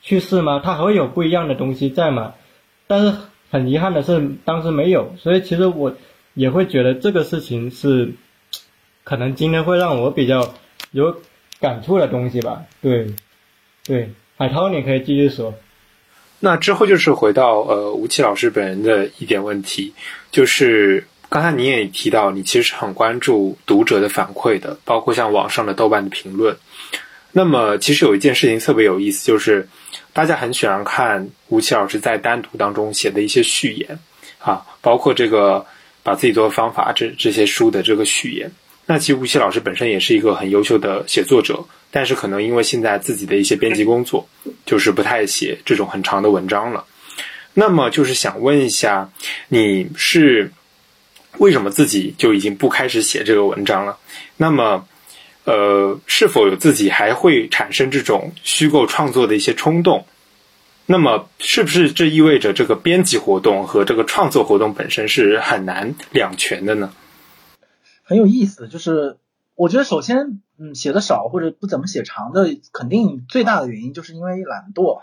[0.00, 0.60] 去世吗？
[0.64, 2.34] 他还会有不一样的东西在吗？
[2.86, 3.14] 但是
[3.50, 5.12] 很遗憾的是，当时没有。
[5.18, 5.94] 所以其实我
[6.34, 8.14] 也会觉得这个事情是
[9.04, 10.54] 可能今天会让我比较
[10.92, 11.16] 有
[11.60, 12.64] 感触的东西吧。
[12.80, 13.14] 对，
[13.84, 15.54] 对，海涛，你可以继续说。
[16.38, 19.94] 那之后就是回到呃吴奇老师本人的一点问题，
[20.30, 26.56] 就是刚才你也提到，你其实很关注读者的反馈的，包括像网上的豆瓣的评论。
[27.32, 29.68] 那么其实有一件事情特别有意思，就是
[30.12, 33.98] 大家很喜欢看吴奇老师在单独当中写的一些序言
[34.38, 35.64] 啊，包括这个
[36.02, 38.50] 把自己做的方法这这些书的这个序言。
[38.86, 41.64] 那其实吴奇老师本身也是一个很优秀的写作者。
[41.92, 44.28] 但是可能因为现在自己的一些编辑工作，
[44.66, 46.84] 就是不太写这种很长的文章了。
[47.54, 49.10] 那么就是想问一下，
[49.48, 50.52] 你是
[51.38, 53.96] 为什么自己就已经不开始写这个文章了？
[54.36, 54.86] 那么，
[55.44, 60.06] 呃，是否有自己还会产生这种虚构创作的一些冲动？
[60.84, 66.92] 那么，是不是这意味着这个编辑活动和这个创作活动本身是很难两全的呢？
[68.06, 69.18] 很有意思，就是
[69.54, 70.40] 我觉得首先。
[70.58, 75.00] 嗯，写的少或者不怎么写长的，肯定最大的原因就是因为懒惰。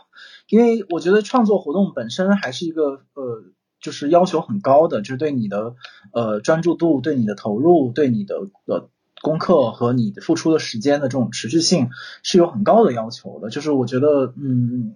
[0.49, 3.43] 因为我觉得创作活动本身还是一个呃，
[3.79, 5.75] 就是要求很高的，就是对你的
[6.11, 8.89] 呃专注度、对你的投入、对你的呃
[9.21, 11.91] 功课和你付出的时间的这种持续性
[12.23, 13.51] 是有很高的要求的。
[13.51, 14.95] 就是我觉得嗯，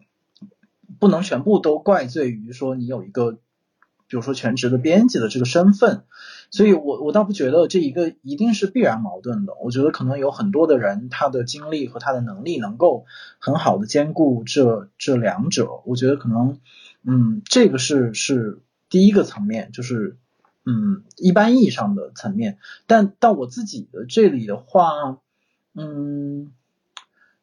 [0.98, 3.38] 不能全部都怪罪于说你有一个，比
[4.16, 6.06] 如说全职的编辑的这个身份。
[6.50, 9.54] 所以，我我倒不觉得这一个一定是必然矛盾的。
[9.62, 13.06] 我觉得可能有很多的人，他的精力和他的能力能够
[13.40, 15.82] 很好的兼顾这这两者。
[15.86, 16.60] 我觉得可能，
[17.04, 20.18] 嗯，这个是是第一个层面，就是
[20.66, 22.58] 嗯一般意义上的层面。
[22.88, 25.18] 但到我自己的这里的话，
[25.76, 26.54] 嗯，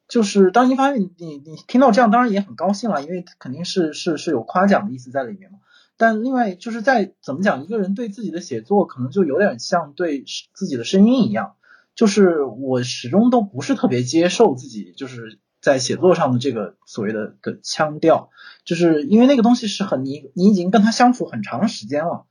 [0.09, 5.59] 就是当一发现你你听到这样，当然也很高兴了，因为肯定是是是有夸奖的意思在里面嘛。
[5.97, 11.55] 但另外就是在怎么讲，一个人对自己的写作可能就有点像对自己的声音一样，
[11.95, 18.31] 就是我始终都不是特别接受自己就是在写作上的这个所谓的的腔调，
[18.65, 22.27] 就是因为那个东西是很你你已经跟他相处很长时间了，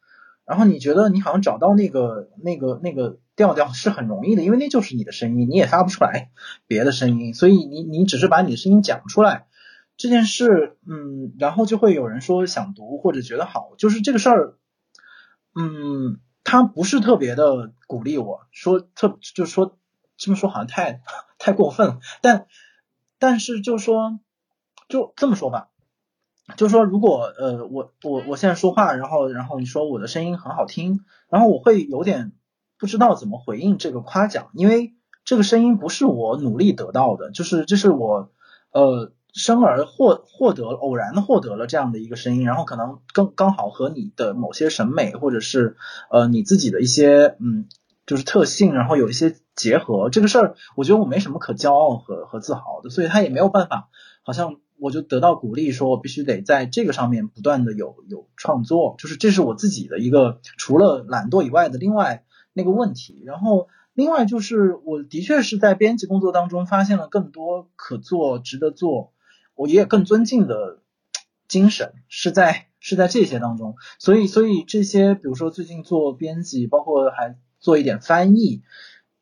[0.45, 6.32] 然后你觉得你好像找到那个那个那个调调是很容易的，因为那就是你的声音，你也发不出来
[6.67, 9.47] 别的声音，所以你你只是把你的声音讲出来。
[10.03, 14.57] 这件事，嗯，然后就会有人说想读或者觉得好，就是这个事儿，
[15.55, 19.77] 嗯，他不是特别的鼓励我说特，就说
[20.17, 20.99] 这么说好像太
[21.39, 22.47] 太过分了，但
[23.17, 24.19] 但是就说
[24.89, 25.69] 就这么说吧，
[26.57, 32.33] 就说如果呃我我我现在说话，然后然后你说我的声音很好听，然后我会有点
[32.77, 38.33] 不知道怎么回应这个夸奖，因为这个声音不是我努力得到的，就是这是我
[38.73, 39.13] 呃。
[39.34, 45.76] 生而获获得偶然获得了这样的一个声音，然后可能刚刚好和你的某些审美或者是
[46.12, 47.67] 呃你自己的一些嗯
[48.06, 50.10] 就是特性，然后有一些结合。
[50.12, 53.89] 这个事儿我觉得我没什么可骄傲和和自豪的，所以他也没有办法，
[54.22, 63.24] 好像我就得到鼓励，说我必须得在这个上面不断的有有创作，就是这是我自己的一个除了懒惰以外的另外那个问题。
[63.26, 69.12] 然后另外就是我的确是在编辑工作当中发现了更多可做、值得做。
[69.55, 70.79] 我也更尊敬的
[71.47, 78.61] 精神是在是在这些当中，所以所以这些，比如说最近做编辑，包括还做一点翻译，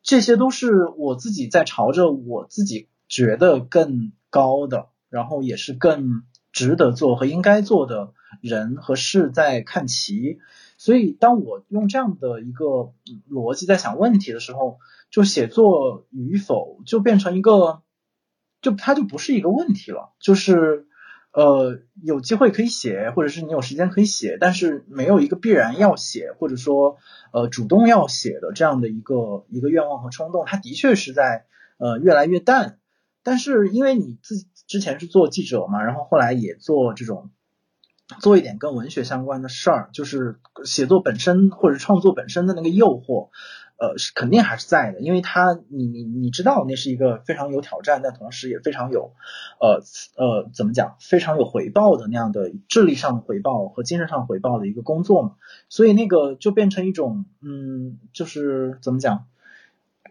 [0.01, 10.39] 这些都是我自己在朝着我自己觉得更高的，然后也是更值得做和应该做的人和事在看齐。
[10.77, 12.93] 所以当我用这样的一个
[13.29, 14.79] 逻辑在想问题的时候，
[15.11, 17.81] 就写作与否就变成一个。
[18.61, 20.85] 就它就不是一个问题了，就是
[21.33, 26.97] 呃有机会可以写，或者是你有时间可以写，但是没有一个必然要写，或者说
[27.33, 31.45] 呃主动要写的这样的一个一个愿望和冲动，它的确是在
[31.77, 32.77] 呃越来越淡。
[33.23, 37.29] 但是因为你自之前是做记者嘛，然后后来也做这种
[38.19, 43.29] 做一点跟文学相关的事儿，就是写作本身或者创作本身的那个诱惑。
[43.81, 49.15] 呃，是肯定还是在的，因为他，你你你知道，那是一个非常有挑战，但同时也非常有，
[49.59, 49.81] 呃
[50.15, 55.31] 呃，怎么讲，非常有回报的那样的智力上的回报和精神上回报的一个工作嘛，
[55.67, 59.25] 所以那个就变成一种，嗯，就是怎么讲，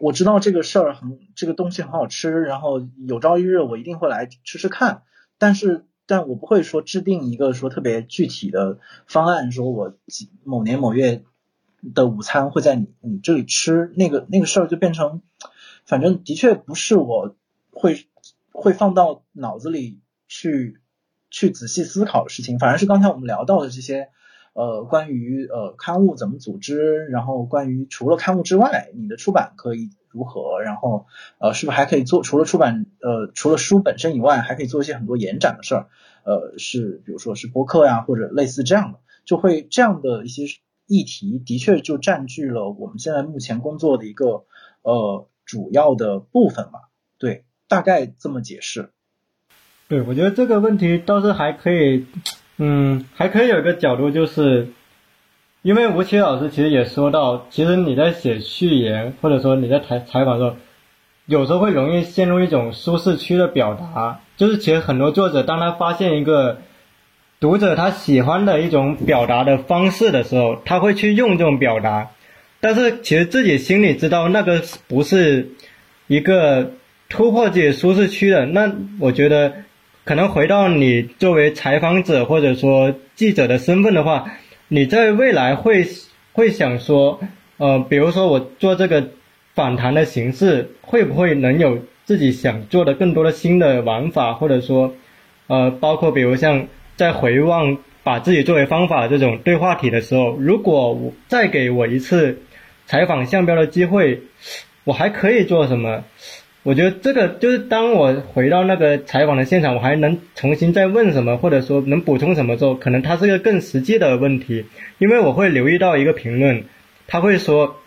[0.01, 5.03] 我知道这个事儿很，这个东西很好吃，然后有朝一日我一定会来吃吃看，
[5.37, 11.23] 但是，但我不会说制定一个说特别具体的方案，说我几某年某月。
[11.93, 15.21] 的午餐会在你你这里吃，那个那个事儿就变成，
[15.85, 17.35] 反正的确不是我
[17.71, 18.07] 会
[18.51, 20.79] 会放到脑子里去
[21.31, 24.09] 去仔细思考的事情，反而是刚才我们聊到的这些，
[24.53, 31.07] 呃，关于呃刊物怎么组织，然后关于除了刊物之外，你的出版可以如何，然后
[31.39, 35.87] 呃是不是还可以做除了出版呃除了书本身以外，还可以做一些很多延展的事儿，
[36.25, 40.43] 呃是比如说是播客呀或者类似这样的，就会这样的一些。
[40.91, 44.43] 议题的确就占据了我们现在目前工作的一个
[44.81, 48.89] 呃主要的部分吧，对，大概这么解释。
[49.87, 52.07] 对，我觉得这个问题倒是还可以，
[52.57, 54.67] 嗯，还可以有一个角度，就是
[55.61, 60.57] 因为吴奇老师其实也说到，其实你在写序言或者说你在采采访的时候，
[61.25, 66.57] 有时候会容易陷入一种舒适区的表达，就是其实很多作者当他发现一个。
[67.41, 72.11] 读者他喜欢的一种表达的方式的时候，他会去用这种表达，
[72.59, 75.49] 但是其实自己心里知道那个不是
[76.05, 76.73] 一个
[77.09, 78.45] 突破自己舒适区的。
[78.45, 79.53] 那我觉得，
[80.05, 84.33] 可能回到你作为采访者或者说记者的身份的话，
[84.67, 85.87] 你在未来会
[86.33, 87.21] 会想说，
[87.57, 89.09] 呃，比如说我做这个
[89.55, 94.93] 访谈的形式，会不会能有自己想做的更多的新的玩法，或者说，
[95.47, 96.67] 呃，包括比如像。
[97.01, 102.43] 在回望把自己作为方法这种对话体的时候，如果我再给我一次
[102.85, 104.21] 采访向标的机会，
[104.83, 106.03] 我还可以做什么？
[106.61, 114.67] 我觉得这个就是当我回到那个采访的现场，我还能重新再问什么，或者说能补充什么之后，可能它是个更实际的问题。
[114.99, 116.65] 因为我会留意到一个评论，
[117.07, 117.77] 他会说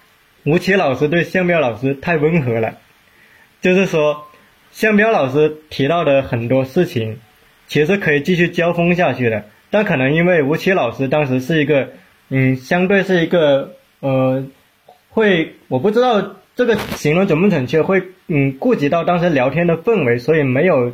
[0.45, 2.79] 吴奇老师对向标老师太温和了，
[3.61, 4.25] 就是说
[4.73, 7.21] 向标老师提到的很多事情。
[7.67, 11.91] 其实可以继续交锋下去的，但可能因为吴奇老师当时是一个，
[12.29, 14.45] 嗯，相对是一个，呃，
[15.11, 17.83] 会我不知道这个形容准不准确？
[17.83, 20.93] 会嗯顾及到当时聊天的氛围，所以没有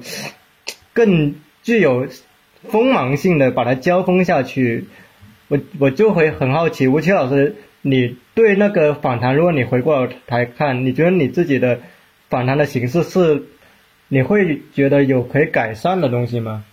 [0.93, 2.07] 更具有
[2.68, 4.87] 锋芒性的把它交锋下去。
[5.49, 11.81] 我我就会很好奇，吴奇老师，你对那个访谈，如果你回过来看，你觉得你自己的
[12.29, 13.43] 访谈的形式是，
[14.11, 16.65] 你会觉得有可以改善的东西吗？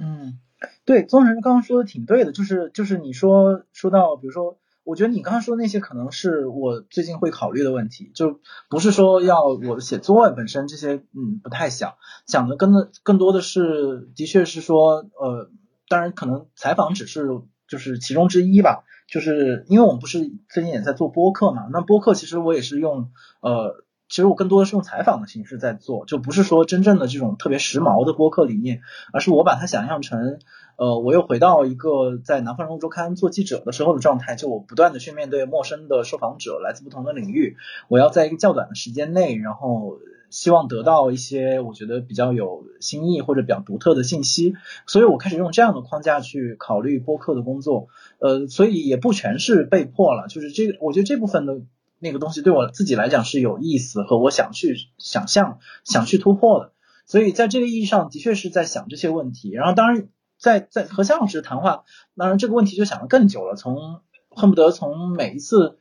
[0.00, 0.40] 嗯，
[0.84, 4.58] 对，宗成刚刚说的挺对的，就是就是你说说到，比如说。
[4.84, 11.94] 我觉得你刚刚说那些可能是我最近会考虑的问题，就不是说要我写作文本身这些，嗯，不太想
[12.26, 15.52] 想的，更更多的是，的确是说，呃，
[15.88, 17.28] 当然可能采访只是
[17.68, 20.18] 就是其中之一吧，就是因为我们不是
[20.48, 23.81] 最近也在做播客嘛，那播客其实我也是用，呃，
[24.12, 30.38] 其实我更多的是用采访的形式在做，就不是说真正的这种特别时髦的播客理念，而是我把它想象成。
[30.76, 37.56] 呃，我又回到一个在南方人物周刊做记者的时候的状态，就我不断的去面对陌生的受访者，来自不同的领域，
[37.88, 39.98] 我要在一个较短的时间内，然后
[40.28, 44.54] 希望得到一些我觉得比较有新意或者比较独特的信息，
[44.86, 47.88] 所以我开始用这样的框架去考虑播客的工作，
[48.18, 51.62] 呃，所以也不全是被迫了，就是这，我觉得这部分的
[52.02, 56.72] 那个东西对我自己来讲是有意思和我想去想象、想去突破的，
[57.06, 60.08] 所以在这个意义上的确是在想这些问题，然后当然。
[60.38, 61.84] 在在和向老师谈话，
[62.16, 65.78] 当然这个问题就想了更久了，从恨不得从每一次，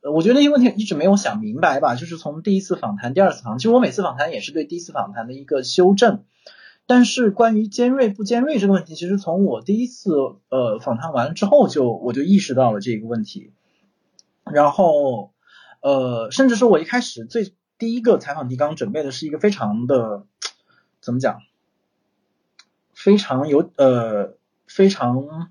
[0.00, 6.24] 我觉得那些问题一直没有想明白吧，就是从第一次访谈、第二次访谈，其实我每次访谈也是对第一次访谈的一个修正。
[6.86, 10.10] 但是关于尖锐不尖锐这个问题，其实从我第一次
[10.48, 13.52] 呃访谈完之后，就我就意识到了这个问题。
[14.50, 15.34] 然后
[15.88, 20.26] 呃，甚至说我一开始最第一个采访提纲准备的是一个非常的
[21.00, 21.40] 怎么讲？
[22.92, 24.34] 非常有呃
[24.66, 25.50] 非常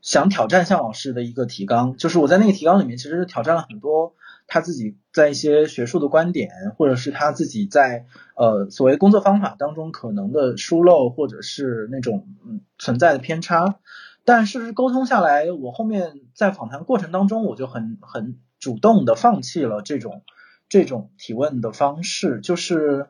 [0.00, 4.14] 想挑战向老师的一个提纲，就是我在那个提纲里面其实挑战了很多
[4.46, 13.80] 他自己在一些学术的观点，或者是他自己在呃所谓工作方法当中可能的疏漏，或者是那种嗯存在的偏差。
[14.24, 20.22] 但事实沟通下来，我后面在访谈过程当中，我就很很主动的放弃了这种
[20.70, 23.08] 这种提问的方式，就是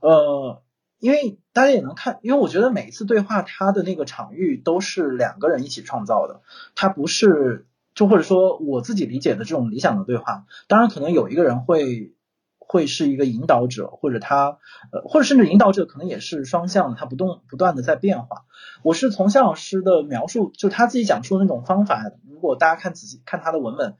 [0.00, 0.62] 呃。
[1.00, 6.42] 因为大家也能看，因为我觉得每一次对话，它的那个场域都是两个人一起创造的，
[6.74, 10.44] 它不是就或者说我自己理解的这种理想的对话。
[10.68, 12.12] 当然，可能有一个人会
[12.58, 14.58] 会是一个引导者，或者他
[14.92, 18.44] 呃，或者甚至引导者可能也是双向的，他不动不断的在变化。
[18.82, 23.96] 我是从向老师的描述，就他自己讲述的那种方法，如果大家看仔细看他的文本，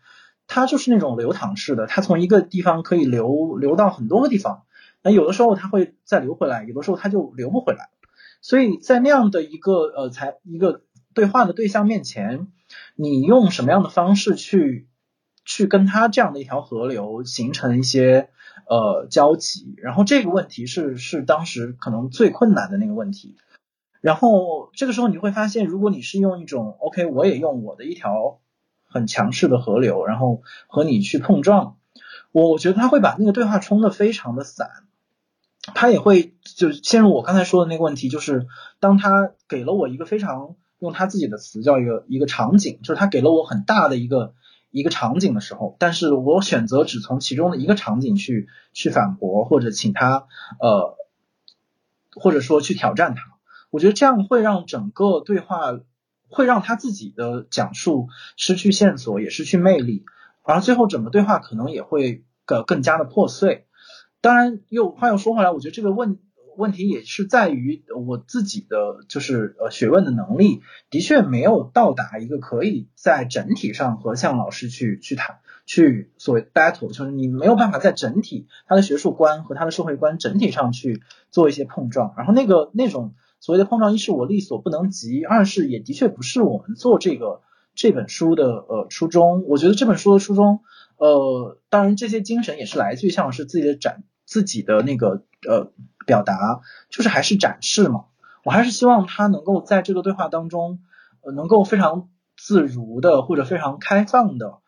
[0.52, 4.64] 它就是那种流淌式的，它从一个地方可以流流到很多个地方。
[5.00, 7.88] 那有的时候它会再流回来，有的时候它就流不回来，
[8.42, 10.82] 所以在那样的一个呃才一个
[11.14, 12.48] 对话的对象面前，
[12.96, 14.88] 你用什么样的方式去
[15.44, 18.28] 去跟他这样的一条河流形成一些
[18.68, 19.76] 呃交集？
[19.78, 23.36] 然后这个问题是是当时可能最困难的那个问题。
[24.00, 28.39] 然后这个时候你会发现，如果你是用一种 OK，我也用我的一条
[28.90, 31.76] 很强势的河流，然后和你去碰撞，
[32.32, 34.68] 我我觉得他会把那个对话冲得非常的散。
[35.74, 38.46] 他也会就陷入我刚才说的那个问题，就是
[38.80, 44.32] 当他给了我一个非常用他自己的词叫一个一个场景，就是他给了我很大的一个
[44.70, 50.26] 一个场景的时候，但是我选择只从其中的一个场景去去反驳或者请他
[50.60, 50.96] 呃
[52.14, 53.20] 或者说去挑战他，
[53.68, 55.78] 我觉得这样会让整个对话
[56.30, 60.04] 会让他自己的讲述失去线索，也失去魅力，
[60.42, 63.66] 而最后整个对话可能也会更更加的破碎。
[64.22, 66.18] 当然，又话又说回来，我觉得这个问
[66.56, 70.60] 问题也是在于我自己的就是呃学问的能力，
[70.90, 82.12] 的确没有到达一个可以在整体上和向老师去去谈，去所谓 battle，就是你没有办法在整体他的学术观和他的社会观整体上去做一些碰撞。
[82.18, 87.40] 然后那个那种所谓的碰撞，一是我力所不能及，二是也的确不是我们做这个
[87.74, 89.44] 这本书的呃初衷。
[89.48, 90.60] 我觉得这本书的初衷，
[90.98, 94.04] 呃，当然这些精神也是来自于向老师自己的展。
[94.26, 95.72] 自己的那个呃
[96.06, 98.04] 表达，就是还是展示嘛。
[98.44, 100.78] 我还是希望他能够在这个对话当中，
[101.22, 104.58] 呃，能够非常自如的或者非常开放的，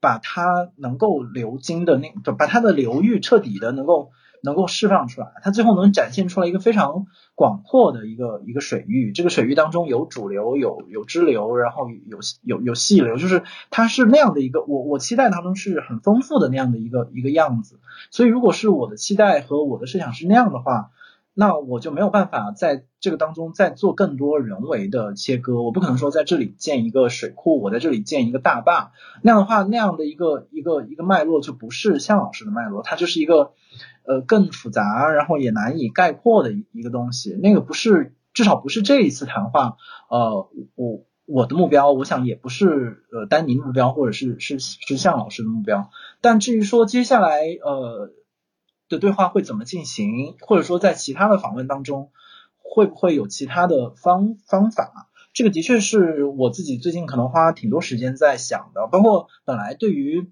[0.00, 4.10] 把他能够流经的那，把他的流域彻底的能够。
[4.42, 9.12] 能够释放出来，它最后能展现出来一个非常广阔的一个一个水域。
[9.12, 14.62] 这个水域当中有主流，有有支流，然后有有有细流，就是它是那样的一个。
[14.62, 17.78] 我我期待当中是很丰富的那样的一个一个样子。
[18.10, 20.90] 所以，如果是我的期待和我的设想是那样的话，
[21.40, 25.62] 那我就没有办法在这个当中再做更多人为的切割。
[25.62, 33.52] 我不可能说在这里建一个水库，我在这里建一个大坝，那样的话，那样的一个一个一个脉络就不是向老师的脉络，它就是一个
[34.04, 37.32] 呃更复杂，然后也难以概括的一一个东西。
[37.42, 39.76] 那个不是，至少不是这一次谈话，
[40.10, 45.88] 呃，我我的目标，我想也不是呃丹尼的目标，或者是是是向老师的目标。
[46.20, 48.12] 但至于说接下来呃。
[48.90, 52.10] 的对话会怎么进行，或者说在其他的访问当中
[52.58, 55.08] 会不会有其他的方方法？
[55.32, 60.30] 这个的确是我自己最近可能花挺多时间在想的，包括本来对于。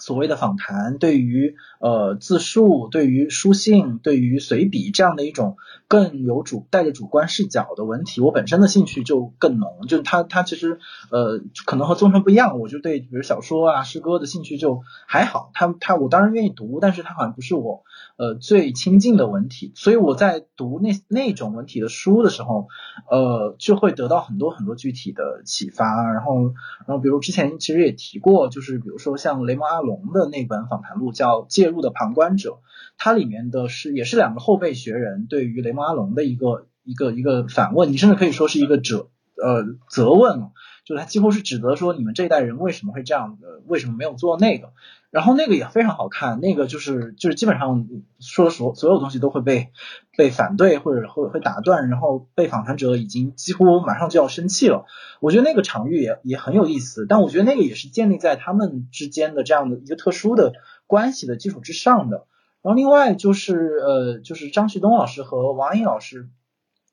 [0.00, 5.56] 所谓的访谈，对于呃自述，对于书信，对于随笔这样的一种
[5.88, 9.86] 更有主带着主观视角的文体，我本身的兴趣就更浓。
[9.86, 10.78] 就是它它其实
[11.10, 15.50] 呃可能和宗成不一样，我就对比如小说啊诗歌的兴趣就还好。
[15.52, 17.82] 它它我当然愿意读，但是它好像不是我
[18.16, 19.72] 呃最亲近的文体。
[19.76, 22.68] 所以我在读那那种文体的书的时候，
[23.10, 26.10] 呃就会得到很多很多具体的启发。
[26.10, 26.54] 然后
[26.86, 29.84] 然后比如之前其实也提过，就是比如说像雷蒙阿。
[29.84, 32.50] 龙的那本访谈录叫《介入的旁观者》，
[32.96, 39.10] 它里面的是也是两个后辈学人对于雷蒙阿龙的一个一个一个反问，你甚至可以说是一个者
[39.42, 40.50] 呃责问，
[40.84, 44.72] 就是他几乎是指责说你们这一代人为什么会这样的，为什么没有做那个。
[45.10, 47.86] 然后那个也非常好看，那个就是就是基本上
[48.18, 49.70] 说所所有东西都会被
[50.16, 54.86] 被反对或者会会打断，然后被访谈者已经几乎马上就要生气了。
[55.20, 60.54] 我觉得那个场域也也很有意思，但我觉得那个也是建立在他们之间的这样的一个特殊的
[60.88, 62.26] 关系的基础之上的。
[62.62, 66.28] 然后另外就是呃就是张旭东老师和王颖老师。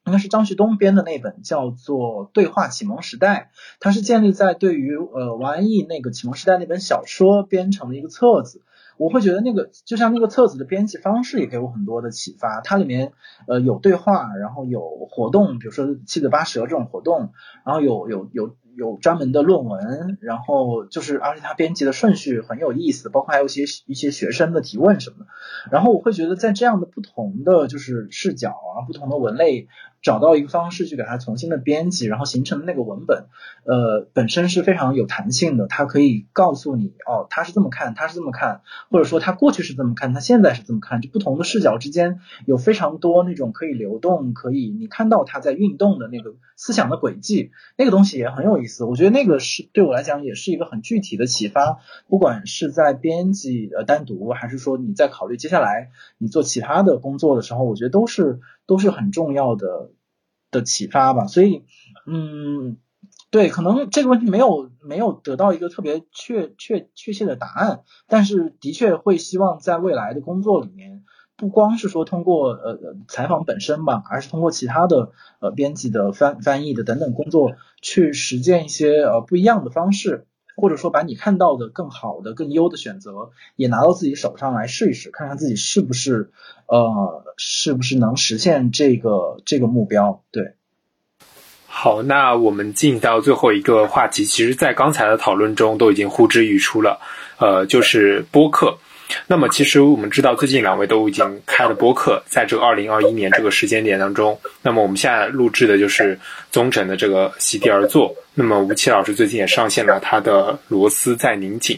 [0.06, 8.64] 应该是张旭东编的那本叫做《对话启蒙时代》，它是建立在对于呃王安忆那个启蒙时代那本小说编成的一个册子。
[8.98, 12.62] 我会觉得那个就像那个册子的编辑方式也给我很多的启发。
[12.62, 13.14] 它里面
[13.48, 17.32] 呃有对话，然后有活动，比如说七嘴八舌这种活动，
[17.66, 18.56] 然后有有有。
[18.74, 25.26] 有专门的论文，然后就是，而且它编辑的顺序很有意思，包括还有一些一些学生的提问什么的。
[25.70, 29.68] 然后我会觉得，在这样的不同的就是视角啊，不同的文类，
[30.02, 33.26] 找到一个方式去给它重新的编辑，然后形成那个文本，
[33.66, 35.68] 呃，本身是非常有弹性的。
[35.68, 48.62] 它可以告诉你，哦，他是这么看，他是这么看，或者说他过去是这么看，他现在是这么看，就不同的视角之间有非常多那种可以流动，可以你看到他在运动的那个思想的轨迹，那个东西也很有。
[48.62, 55.90] 意思，我觉得那个是对我来讲也是一个很具体的启发，不管是在编辑呃单独，还是说你在考虑接下来
[56.20, 58.40] 你做其他的工作的时候，我觉得都是
[58.72, 59.92] 都是很重要的
[60.50, 61.28] 的启发吧。
[61.28, 61.66] 所以，
[62.08, 62.78] 嗯，
[63.32, 71.04] 对，可能这个问题没有没有得到一个特别确确确切的答案，但是的确会希望在未来的工作里面。
[71.36, 75.12] 不光是说通过呃采访本身吧，而是通过其他的
[75.42, 80.28] 呃编辑的翻翻译的等等工作，去实践一些呃不一样的方式，
[80.62, 86.32] 或者说把你看到的更好的、更优的选择也拿到自己手上来试一试，看看自己是不是
[86.68, 90.24] 呃是不是能实现这个这个目标。
[90.32, 90.54] 对，
[91.66, 97.02] 好，那我们进到最后一个话题，其实在刚才的讨论中都已经呼之欲出了，
[97.40, 98.78] 呃，就是播客。
[99.28, 106.20] 那么，其实我们知道，最近两位都已经开了播客，在这个二零二一年这个时间点当中，那么我们现在录制的就是
[106.52, 108.16] 宗晨的这个席地而坐。
[108.34, 111.78] 那么吴奇老师最近也上线了他的《螺丝在拧紧》。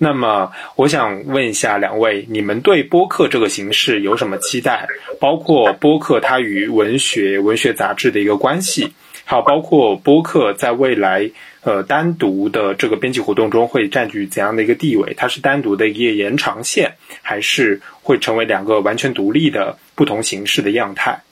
[0.00, 4.86] 那么，我想问一下两位，你们对播客这个形式有什么期待？
[5.18, 8.92] 包括播客它与文学、文学杂志的一个关系，
[9.28, 11.30] 还有包括播客在未来。
[11.60, 15.12] 呃，单独的这个编辑活动中会占据怎样的一个地位？
[15.12, 21.24] 它是单独的一个延长线，还是会成为两个完全独立的不同形式的样态？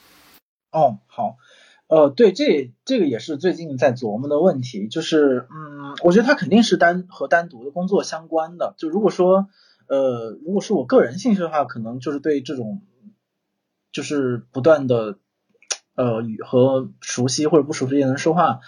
[0.71, 1.37] 哦，好，
[1.87, 8.75] 呃，对，这这个也是最近在琢磨的问题，就是，嗯，我觉得它肯定是单和单独的工作相关的。
[8.77, 9.47] 就如果说，
[9.87, 12.83] 呃，如果是我个人兴趣的话，可能就是对这种，
[13.91, 15.17] 就是不断的。
[15.97, 18.61] 呃，与和熟悉或者不熟悉的人说话，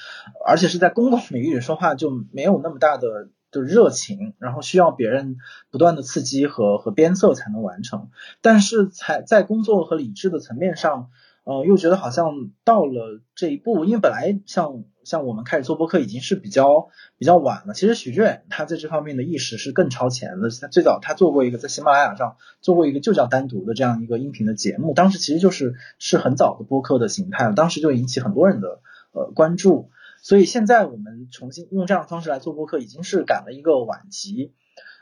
[0.46, 5.38] 而且是在公共领域里说话，就没有那么大的的热情，然后需要别人
[5.72, 8.10] 不断的刺激和和鞭策才能完成。
[8.42, 11.10] 但是才在工作和理智的层面上。
[11.46, 17.74] 呃，又觉得好像到了这一步，因为本来像像我们开始做播客已经是比较比较晚了。
[17.74, 20.50] 其实许志远他在这方面的意识是更超前的。
[20.62, 28.82] 他最早他做过一个在喜马拉雅上做过一个就叫单独的这样一个音频的节目，当时其实就是是很早的播客的形态了，当时就引起很多人的
[29.12, 29.90] 呃关注。
[30.22, 34.54] 所以现在我们重新用这样的方式来做播客，已经是赶了一个晚集。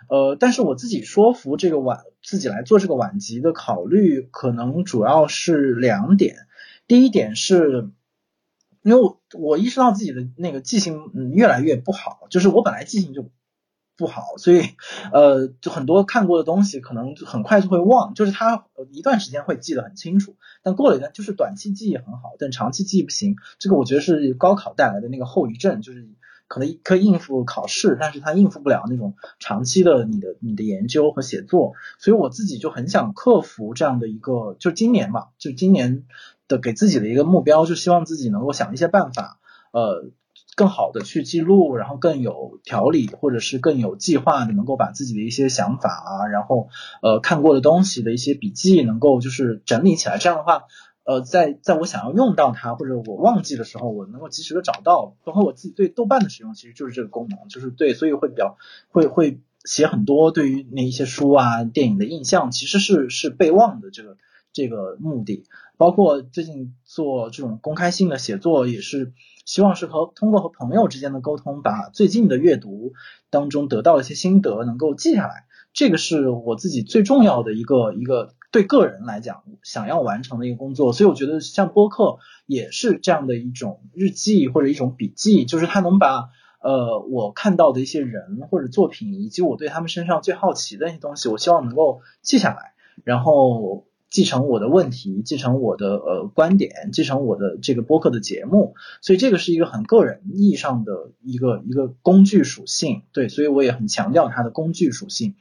[0.09, 6.35] 呃，但是我自己说服这个晚自己来做这个晚集的考虑，可能主要是两点。
[6.87, 7.89] 第一点是，
[8.87, 13.29] 因为我我意识到自己的那个记性嗯越来越不好，就是我本来记性就
[13.97, 14.61] 不好，所以
[15.11, 23.35] 呃就很多看过的东西可能很快就会忘，就是他一段时间会记得很清楚，但过了一段就是短期记忆很好，但长期记忆不行。
[23.59, 26.07] 这个我觉得是高考带来的那个后遗症，就是。
[26.49, 36.05] 可能可以应付考试，但是他应付不了那种长期的你的你的研究和写作，所以我自己就很想克服这样的一个，就今年吧，就今年
[36.47, 39.39] 的给自己的一个目标，就希望自己能够想一些办法，
[39.71, 40.09] 呃，
[40.55, 46.69] 更好的去记录，然后更有条理，或者是更有计划的，能够把自己的一些想法啊，然后
[47.01, 50.63] 呃看过的东西的一些笔记，能够就是整理起来，这样的话。
[51.09, 55.15] 呃，在在我想要用到它或者我忘记的时候，我能够及时的找到。
[55.23, 58.57] 包括我自己对豆瓣的使用，其实就是这个功能，就是对，所以会比较
[58.89, 64.17] 会会写很多对于那一些书啊、电影的印象，其实是是备忘的这个
[64.53, 65.43] 这个目的。
[65.77, 69.13] 包括最近做这种公开性的写作，也是
[69.45, 72.93] 希望是和通过和朋友之间的沟通，把最近的阅读
[73.29, 75.45] 当中得到一些心得能够记下来。
[75.73, 78.33] 这个是我自己最重要的一个一个。
[78.49, 86.29] 对个人来讲，想要完成的一个工作，所以我觉得像播客也是这样的一种日记或者一种笔记，就是它能把
[86.61, 92.73] 呃我看到的一些人或者作品，以及我对他们身上最好奇的一些东西，我希望能够记下来，
[93.03, 105.35] 然后继承我的问题，继承我的呃观点，继承我的这个播客的节目，所以这个是一个很个人意义上的一个一个工具属性，对，所以我也很强调它的工具属性。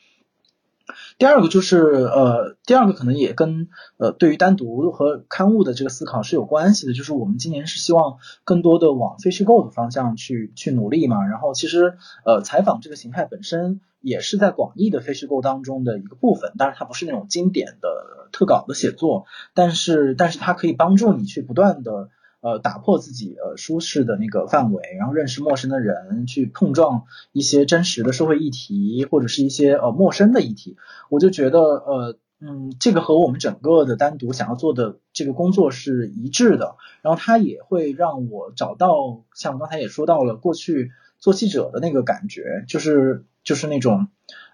[1.19, 3.69] 第二个就是呃，第二个可能也跟
[3.99, 11.27] 呃对于单独和刊物的这个思考是有关系的，就是我们今年是希望更多的往非虚构的方向去去努力嘛。
[11.27, 22.11] 然后其实呃采访这个形态本身也是在广义的非虚构当中的一个部分，当然它不是那种经典的特稿的写作，但是但是它可以帮助你去不断的。
[22.41, 30.77] 呃，打破自己呃舒适的那个范围，然后认识陌生的人，去碰撞一些真实的社会议题，或者是一些呃陌生的议题。
[31.09, 36.77] 我就觉得呃嗯，这个和我们整个的单独想要做的这个工作是一致的。
[37.03, 44.09] 然后它也会让我找到像刚才也说到了，过去做记者的那个感觉，就是就是那种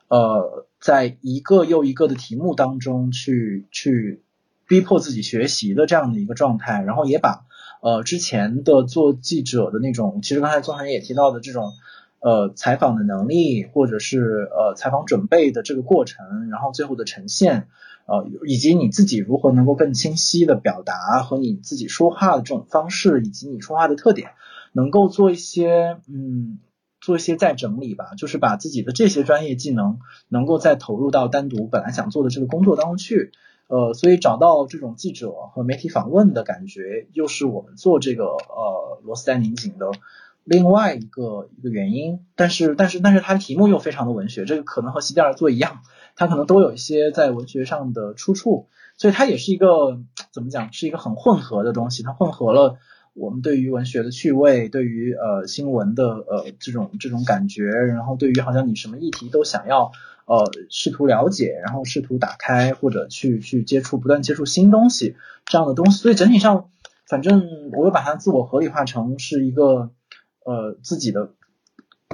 [0.09, 4.23] 呃，在一个又一个的题目当中去去
[4.69, 7.45] 逼迫自己学习的这样的一个状态，然后也把。
[7.83, 11.73] 呃，之前的做记者的那种，其实刚才宗涵也提到的这种，
[12.21, 17.67] 呃，采访的能力，或者是呃采访准备的这个过程，然后最后的呈现，
[18.07, 24.31] 呃，以及你自己如何能够更清晰的表达和你自己说话的这种方式，以及你说话的特点，
[24.73, 26.61] 能够做一些，嗯，
[27.01, 33.33] 做一些再整理吧，就是把自己的这些专业技能，能够再投入到单独本来想做的这个工作当中去。
[33.73, 39.93] 呃，所以找到这种记者和媒体访问的感觉，又是我们做这个呃螺丝在拧紧的
[40.45, 42.21] 另外一个一个原因。
[42.37, 45.81] 但是，但是，但是它题目又非常的文学，这个可能和席地而坐一样，
[46.17, 48.69] 它可能都有一些在文学上的出处。
[48.99, 49.99] 所以它也是一个
[50.33, 52.03] 怎么讲，是一个很混合的东西。
[52.03, 52.77] 它混合了
[53.15, 59.93] 我们对于文学的趣味，对于呃新闻的呃这种这种感觉，然后对于好像你什么议题都想要。
[60.25, 65.99] 呃，试图了解，然后试图打开或者去去接触，不断接触新东西这样的东西。
[66.01, 66.71] 所以整体上，
[67.09, 69.91] 反正我又把它自我合理化成是一个
[70.45, 71.35] 呃自己的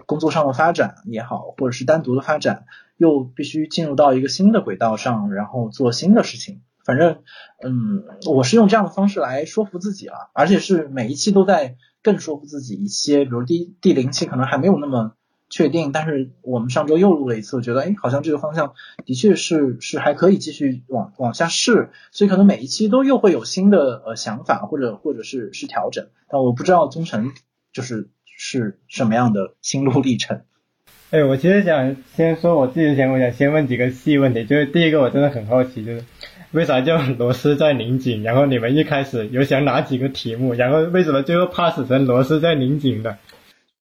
[0.06, 2.64] 工作上的发展也好，或者是单独的发展，
[2.96, 6.62] 又必须进入到一个新的轨道上，然后做新的事情。
[6.84, 7.18] 反正
[7.62, 13.24] 嗯，我是用这样的方式来说服自己了，而且是每一期都在更说服自己一些。
[13.24, 15.12] 比如第第零期可能还没有那么。
[15.50, 18.74] 确定，但是我们上周又录了一次，我觉得哎，好像这个方向
[19.06, 27.32] 的确是是还可以继续往往下试，所以可能每一期都又会有新的呃想法或者或者是是调整，但我不知道宗成
[27.72, 30.42] 就是是什么样的心路历程。
[31.10, 36.04] 哎，我其实想先说我自己前，我想先问几个细问题，就是第一个我真的很好奇，就是
[36.52, 38.22] 为啥叫螺丝在拧紧？
[38.22, 40.52] 然后你们一开始有想哪几个题目？
[40.52, 43.16] 然后为什么最后 pass 成螺丝在拧紧的？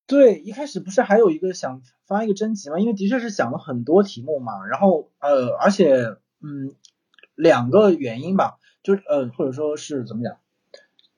[0.08, 2.80] 对，一开始不是还有一个想发一个征集吗？
[2.80, 6.74] 因为的确是想了很多题目嘛，然后呃，而且嗯，
[7.36, 10.38] 两个原因吧，就呃，或者说是怎么讲，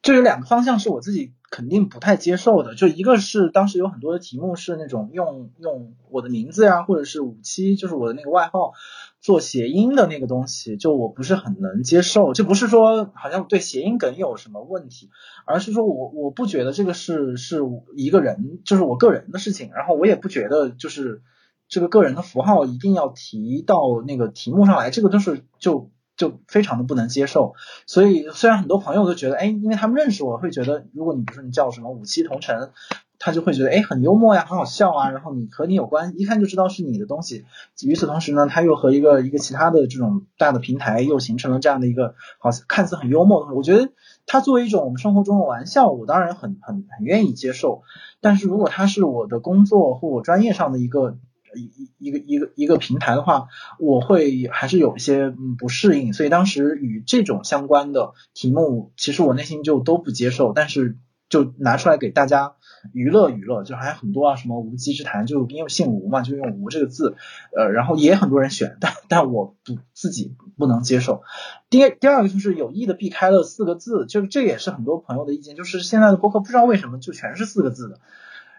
[0.02, 8.74] 就有两个方向是我自己肯定不太接受的，就一个是当时有很多的题目是那种用用我的名字呀，或者是五七，就是我的那个外号。
[9.22, 15.10] 做谐音的那个东西，就我不是很能接受，就不是说好像对谐音梗有什么问题，
[15.46, 17.60] 而是说我我不觉得这个是是
[17.96, 21.22] 一个人，就是我个人的事情，然后我也不觉得就是
[21.68, 23.76] 这个个人的符号一定要提到
[24.08, 27.56] 那个题目上来，这个都是就就非常的不能接受。
[27.88, 32.72] 所以虽然很多朋友都觉得，哎，因为他们认识我，会觉得如果你比如说你叫什么五七同城。
[33.20, 37.46] 他就会觉得哎很幽默呀，很好笑啊，然后你和你有关，一看就知道是你的东西。
[37.84, 43.48] 与此同时呢，他又和一个一个其他的这种大的平台又形成了这样的一个好像看似很幽默。
[43.54, 43.92] 我觉得
[44.26, 47.84] 他作为一种我们生活中的玩笑，我当然很很很愿意接受。
[48.22, 51.18] 但是如果他是我的工作或我专业上的一个
[51.56, 53.48] 一一个一个一个平台的话，
[53.80, 56.14] 我会还是有一些嗯不适应。
[56.14, 60.54] 所以当时与这种相关的题目，其实我内心就都不接受。
[60.54, 60.98] 但是
[61.30, 62.56] 就拿出来给大家。
[62.94, 67.18] 娱乐娱乐就还很多啊，什么无稽之谈，就因为姓吴嘛，就用吴这个字，
[67.54, 71.22] 呃，然后也很多人选，但但我不自己不能接受。
[71.70, 78.00] 第第二个就是有意的避开了四个字，就是这也是很多朋友的意见，就是现在的播客不知道为什么就全是四个字的。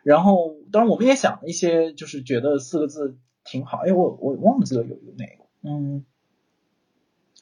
[0.02, 3.78] 然后当然我们也想一些，就是觉得四个字挺好。
[3.86, 6.04] 哎，我我忘记了有有哪个，嗯。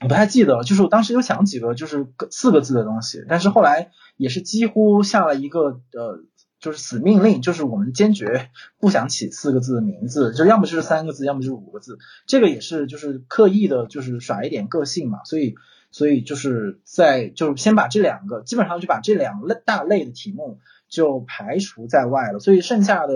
[0.01, 6.23] 我不太记得了，就是我当时有想几个就是四个字的东西，但是后来也是几乎下了一个呃，
[6.61, 11.99] 就是死命令，就是我们坚决不想起四个字的名字，就要么就是三个字，要么就是五个字。
[12.29, 15.25] 这个也是就是刻意的，就是耍一点个性嘛。
[15.25, 15.57] 所以
[15.91, 22.39] 所以就是在就是先把这两个，基本上就把这两类大类的题目就排除在外了。
[22.39, 23.15] 所以剩下的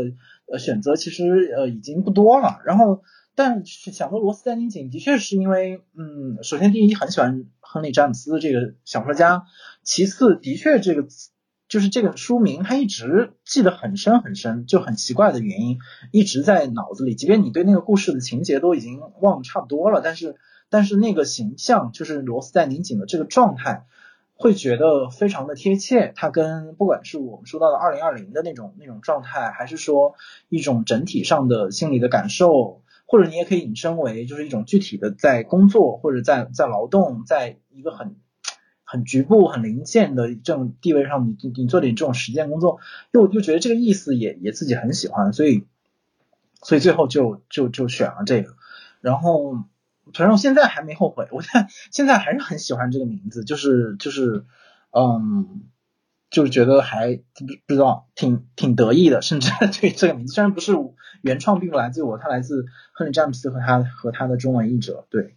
[0.51, 2.59] 呃选择其实呃已经不多了。
[2.64, 3.05] 然后。
[3.35, 9.45] 但是想说罗斯丹尼井的确是因为，嗯，首先第一很喜欢亨利詹姆斯这个小说家，
[9.83, 11.07] 其次的确这个
[11.66, 15.78] 就是这个书名他一直记得很深很深，就很奇怪的原因
[16.11, 20.37] 一直在脑子里，即便你对那个故事的情节都已经忘差不多了，但是
[20.68, 23.87] 但是那个形象就是罗斯在宁井的这个状态，
[24.35, 26.12] 会觉得非常的贴切。
[26.14, 30.16] 他跟不管是我们说到的二零二零的那种那种状态，还是说
[30.51, 32.82] 一种整体上的心理的感受。
[33.13, 38.17] 或者你也可以引申为，就是一种具体的在工作或者在在劳动，在一个很
[38.85, 45.67] 很局部、很零件的这种地位上，你你做点这种实践工作，又又觉得这个意思也也自己很喜欢，所以
[46.63, 48.55] 所以最后就就就选了这个。
[49.03, 49.57] 然后
[50.15, 54.47] 反正我现在还没后悔，我现在现在还是很喜欢这个名字，就是就是
[54.91, 55.69] 嗯。
[56.35, 60.73] 就是觉得还不不知道挺挺得意的，甚至 对这个名字虽然不是
[61.23, 65.07] 原创，并不来自我，它来自亨利詹姆斯和他和他的中文译者。
[65.11, 65.35] 对，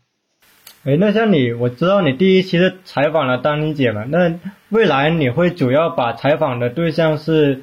[0.84, 4.04] 哎，那像你，我知道你第一期是采访了丹妮姐嘛？
[4.04, 7.62] 那未来你会主要把采访的对象是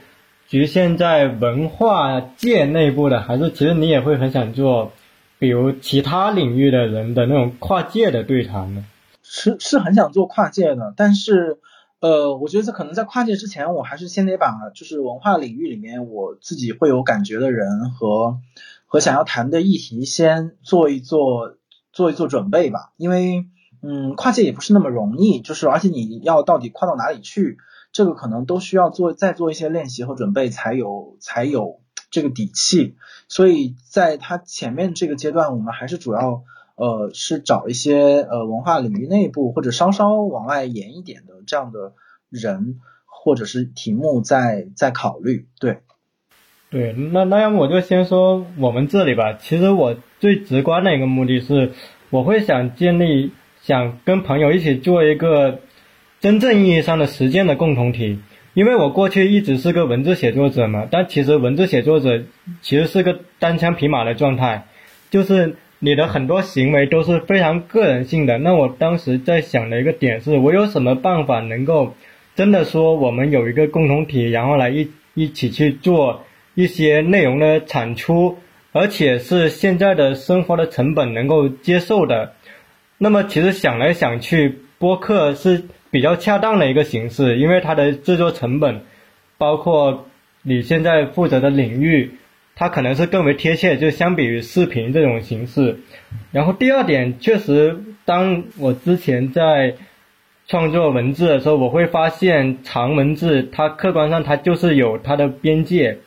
[0.48, 4.92] 局限在文化界内部的，还是其实你也会很想做，
[5.38, 8.84] 比如其他领域的人的那种跨界的对谈呢？
[9.22, 11.58] 是是很想做跨界的，但是。
[12.02, 18.40] 呃，我觉得可能在跨界之前，我还是先得把就是文化领域里面我自己会有感觉的人和
[18.86, 21.58] 和想要谈的议题先做一做
[21.92, 22.92] 做一做准备吧。
[22.96, 23.46] 因为
[23.82, 27.58] 嗯，跨界也不是那么容易，就是而且你要到底跨到哪里去，
[27.92, 31.78] 这个可能都需要做再做一些练习和准备才有才有
[32.10, 32.96] 这个底气。
[33.28, 36.42] 所以在他前面这个阶段，我们还是主要。
[36.74, 41.92] 呃，是找一些呃文化领域内部或者稍稍往外延一点的这样的
[42.30, 45.46] 人，或者是题目在在考虑。
[45.60, 45.78] 对，
[46.70, 49.34] 对，那那要么我就先说我们这里吧。
[49.34, 51.72] 其实我最直观的一个目的是，
[52.08, 55.60] 我会想建立，想跟朋友一起做一个
[56.20, 58.18] 真正意义上的实践的共同体。
[58.54, 62.24] 因为我过去一直是个文字写作者嘛，但其实文字写作者
[62.62, 64.66] 其实是个单枪匹马的状态，
[65.10, 65.56] 就是。
[65.84, 68.38] 你的很多行为都是非常个人性的。
[68.38, 71.96] 那我当时在想的一个点是，我有什么办法能够
[72.36, 76.22] 真的说我们有一个共同体，然后来一一起去做
[76.54, 78.38] 一些内容的产出，
[78.70, 82.34] 而且是现在的生活的成本能够接受的。
[82.96, 88.82] 那么其实想来想去，播客是比较恰当的一个形式，因为它的制作成本，
[89.36, 90.06] 包括
[90.42, 92.12] 你现在负责的领域。
[92.54, 95.78] 它可能是更为贴切，就相比于视频这种形式。
[96.32, 99.76] 然后第二点，确实，当我之前在
[100.46, 105.98] 创作文字的时候，我会发现长文字它客观上它就是有它的边界。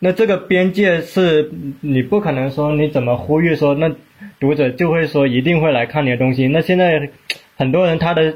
[0.00, 3.92] 那这个边界是你不可能说你怎么呼吁说那
[4.40, 6.48] 读者就会说一定会来看你的东西。
[6.48, 7.10] 那现在
[7.56, 8.34] 很多人他的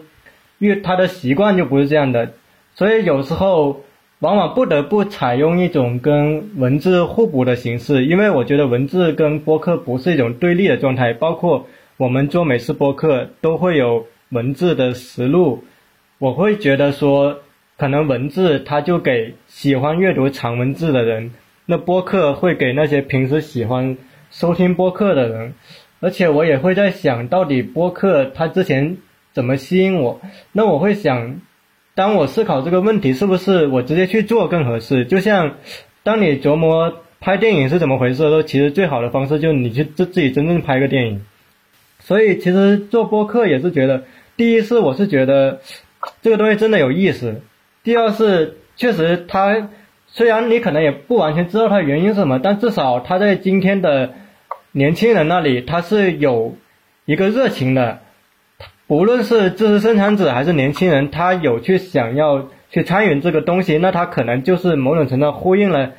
[0.58, 2.32] 因为他的习惯就不是这样的，
[2.76, 3.84] 所以有时候。
[4.20, 11.12] 往往不得不采用一种跟文字互补的形式，因为我觉得文字跟播客不是一种对立的状态。
[11.12, 11.66] 包括
[11.96, 15.62] 我们做美食播客都会有文字的实录，
[16.18, 17.38] 我会觉得说，
[17.76, 21.30] 可能文字它就给喜欢阅读长文字的人，
[21.64, 23.96] 那播客会给那些平时喜欢
[24.32, 25.54] 收听播客的人，
[26.00, 28.96] 而且我也会在想到底播客它之前
[29.32, 30.20] 怎么吸引我。
[30.50, 31.40] 那我会想，
[31.98, 35.04] 当我思考这个问题，是不是我直接去做更合适？
[35.04, 35.56] 就像
[36.04, 41.22] 当你琢磨拍电影是怎么回事的时候，其实最好的方式就是你去自自己真正拍个电影。
[41.98, 44.04] 所以其实做播客也是觉得，
[44.36, 45.58] 第一是我是觉得
[46.22, 47.42] 这个东西真的有意思，
[47.82, 49.68] 第二是确实它。
[50.06, 54.14] 虽然你可能也不完全知道它原因是什么，但至少它在今天的
[54.70, 56.54] 年轻人那里，它是有
[57.06, 57.98] 一个热情的。
[58.88, 65.90] 无论是知识生产者还是年轻人，他有去想要去参与这个东西，那他可能就是某种程度呼应了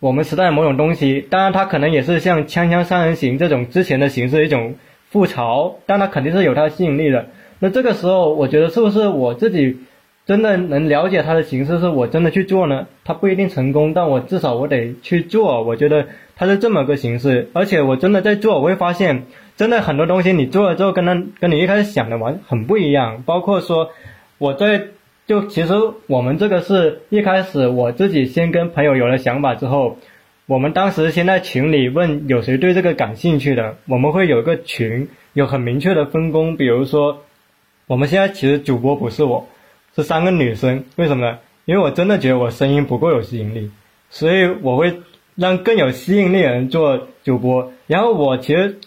[0.00, 1.20] 我们时代某种东西。
[1.20, 4.74] 当然，它可能也是像《锵锵三人行》这种之前的形式一种
[5.08, 7.26] 复潮，但它肯定是有它的吸引力的。
[7.60, 9.78] 那这个时候，我觉得是不是我自己？
[10.26, 12.86] 真的能了解它的形式，是我真的去做呢？
[13.04, 15.64] 它不一定成功，但我至少我得去做。
[15.64, 16.06] 我觉得
[16.36, 19.24] 它是这么个形式，而且我真的在做，我会发现，
[19.60, 23.24] 真的很多东西你做了之后，跟他跟你一开始想的完很不一样。
[23.26, 23.90] 包括说
[24.38, 24.86] 我在
[25.26, 25.74] 就其实
[26.06, 29.98] 我们这个是一开始我自己先跟朋友有了想法之后，
[30.46, 36.56] 我们当时先在群里问有谁对这个感兴趣的，我们会有一个群，有很明确的分工。
[36.56, 37.18] 比如说，
[37.86, 39.46] 我们现在其实主播不是我。
[39.94, 41.38] 是三个女生，为什么呢？
[41.64, 43.72] 因为我真的觉得我声音不够有吸引力，
[44.08, 45.00] 所以我会
[45.34, 47.72] 让更有吸引力的人做主播。
[47.88, 48.78] 然后我其实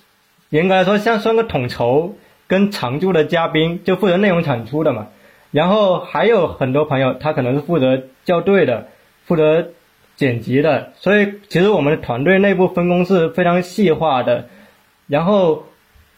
[0.54, 5.08] 严格来说像算个统筹跟常驻的嘉宾，就负责内容产出的嘛。
[5.49, 8.89] 然后还有很多朋友，他可能是负责校对的，
[9.26, 9.70] 负责
[10.16, 10.93] 剪辑的。
[10.93, 14.47] 所以其实我们的团队内部分工是非常细化的。
[15.08, 15.64] 然后，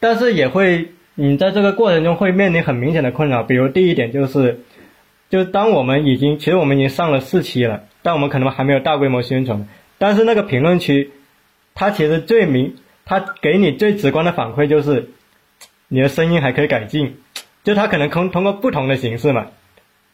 [0.01, 4.59] 但是也会，你在这个过程中会面临很明显的困扰，比如第一点就是。
[5.27, 9.67] 就当我们已经，其实我们已经上了四期了，但我们可能还没有大规模宣传。
[9.97, 11.11] 但是那个评论区，
[11.73, 12.75] 它其实最明，
[13.05, 15.09] 他给你最直观的反馈就是，
[15.87, 17.17] 你的声音还可以改进。
[17.63, 19.47] 就他可能通通过不同的形式嘛，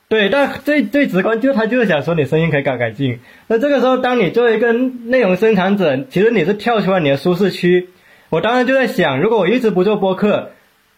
[0.08, 3.20] 对，但最最直观就他就是想说你声音可以改改进。
[3.48, 7.90] 那这个时候，当你作为一个内容生产者，其实你是跳出了你的舒适区。
[8.30, 10.52] 我当时就在想，如果我一直不做播客。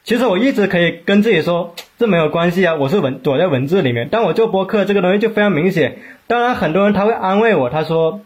[0.04, 4.10] 其实我一直可以跟自己说，这没有关系啊，我是文躲在文字里面。
[4.12, 5.98] 但我做播客这个东西就非常明显。
[6.28, 8.20] 当然，很多人他会安慰我，他说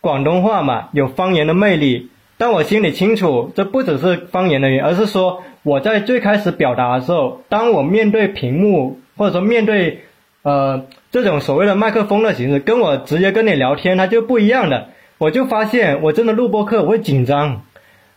[0.00, 2.10] 广东话嘛有方言的魅力。
[2.36, 10.00] 但我心里清楚，这不只是方言的原因，而是说我在最开始表达的时候，当我面对屏幕或者说面对
[10.42, 14.88] 呃这种所谓的麦克风的形式，跟我直接跟你聊天，它就不一样的。
[15.18, 17.62] 我就发现，我真的录播客我会紧张，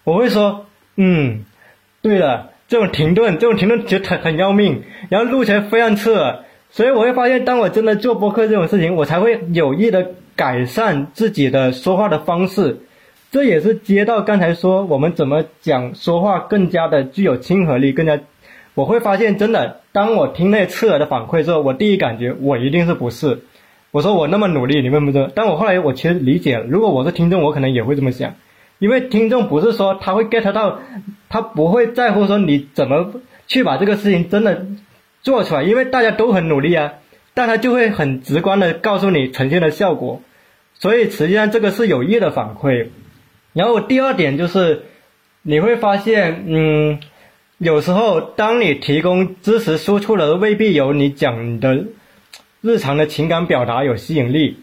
[0.03, 0.65] 我会说
[0.95, 1.45] 嗯，
[2.01, 2.51] 对了。
[2.69, 6.39] 这种停顿，这种停顿其实很很要命，然后录起来非常刺耳，
[6.69, 12.81] 所以我会发现，当我真的做播客这种事情，我才会有意的改善自己的说话的方式。
[13.29, 18.19] 这也是接到刚才说我们怎么讲说话更加的具有亲和力，更加，
[18.73, 23.41] 我会发现真的，当我听那刺耳的反馈之后，我第一感觉我一定是不是，
[23.91, 28.35] 我说我那么努力，你问不知但我后来我其实理解了，如果我是听众，我可能也会这么想。
[28.79, 30.79] 因为听众不是说他会 get 到，
[31.29, 33.11] 他不会在乎说你怎么
[33.47, 34.67] 去把这个事情真的
[35.21, 36.93] 做出来，因为大家都很努力啊，
[37.33, 40.21] 但他就会很直观的告诉你呈现的效果，
[40.75, 42.87] 所以实际上这个是有益的反馈。
[43.57, 44.83] 然后第二点就是，
[45.41, 46.99] 你会发现，嗯，
[47.57, 51.85] 有时候当你提供知识输出的未必有你讲的
[52.61, 54.57] 日常的情感表达有吸引力。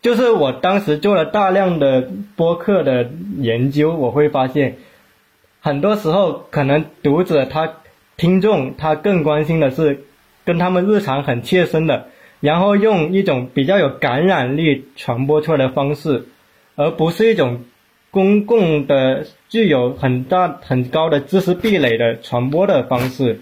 [0.00, 4.76] 就是我当时做了大量的播客的研究，我会发现，
[5.60, 7.72] 很多时候可能读者他
[8.16, 10.04] 听众他更关心的是
[10.44, 12.06] 跟他们日常很切身的，
[12.38, 16.26] 然后用一种比较有感染力传播出来的方式，
[16.76, 17.64] 而不是一种
[18.16, 23.40] 公共的具有很大很高的知识壁垒的传播的方式。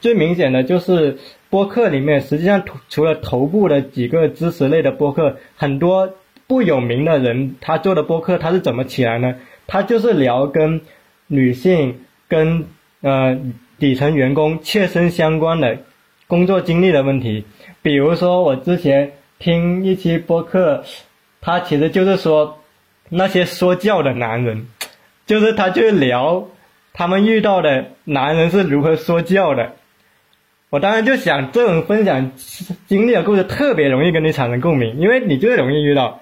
[0.00, 1.18] 最明显的就是。
[1.48, 6.10] 播客里面，实际上除了头部的几个知识类的播客，很多
[6.48, 9.36] 不有名的人他做的播客，他是怎么起来呢？
[9.68, 10.80] 他就是聊跟
[11.28, 12.66] 女性、跟
[13.00, 13.38] 呃
[13.78, 15.78] 底层员工切身相关的
[16.26, 17.44] 工作经历的问题。
[17.80, 20.82] 比如说，我之前听一期播客，
[21.40, 22.58] 他其实就是说
[23.08, 24.66] 那些说教的男人，
[25.26, 26.48] 就是他就聊
[26.92, 29.72] 他们遇到的男人是如何说教的。
[30.68, 32.32] 我当然就想，这种分享
[32.88, 36.20] 经历的故事特别容易跟你产生共鸣，因为你最容易遇到。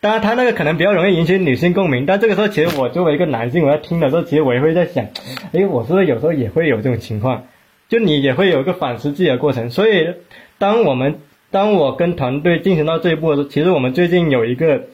[0.00, 5.06] 当然，他那个可能比较容易引起女性共鸣，但这个时候其实我作为一个男性，我在听的时候，其实我也会在想，
[5.52, 7.44] 哎，我是不是有时候也会有这种情况？
[7.88, 9.70] 就你也会有一个反思自己的过程。
[9.70, 10.14] 所以，
[10.58, 11.20] 当我们
[11.50, 14.84] 当我跟团队进行到这一步的时候，其实我们最近有一个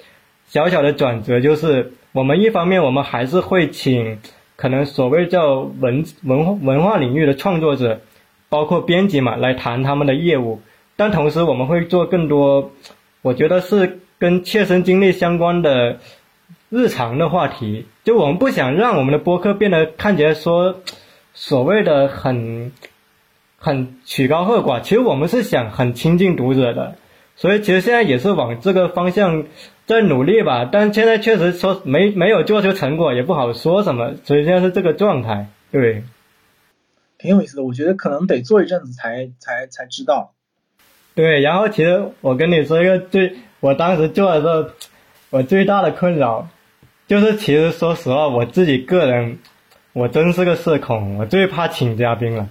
[0.49, 1.93] 小小的转折，就是。
[2.13, 4.19] 我们一方面我们还是会请
[4.57, 8.01] 可能所谓叫文文文化领域的创作者，
[8.49, 10.63] 包括编辑嘛，来谈他们的业务，
[10.97, 12.73] 但同时我们会做更多，
[13.21, 15.99] 我觉得是跟切身经历相关的
[16.71, 17.87] 日常的话题。
[18.03, 20.81] 就我们不想让我们的播客变得看起来说
[21.35, 22.73] 所谓的很
[23.59, 26.97] 很曲高和寡，其实我们是想很亲近读者的。
[27.39, 29.47] 所以其实现在也是往这个方向
[29.87, 36.03] 在努力吧，但现在确实说没没有做出成果，也不好说什么，所以现在是这个状态，对。
[37.17, 40.35] 挺有意思的，我觉得可能得做一阵子才才才知道。
[41.15, 44.71] 对，然后其实我跟你说一个最，我当时做的时候，
[45.31, 46.49] 我最大的困扰
[47.09, 49.39] 就是，其实说实话，我自己个人，
[49.93, 52.49] 我真是个社恐，我最怕请嘉宾了，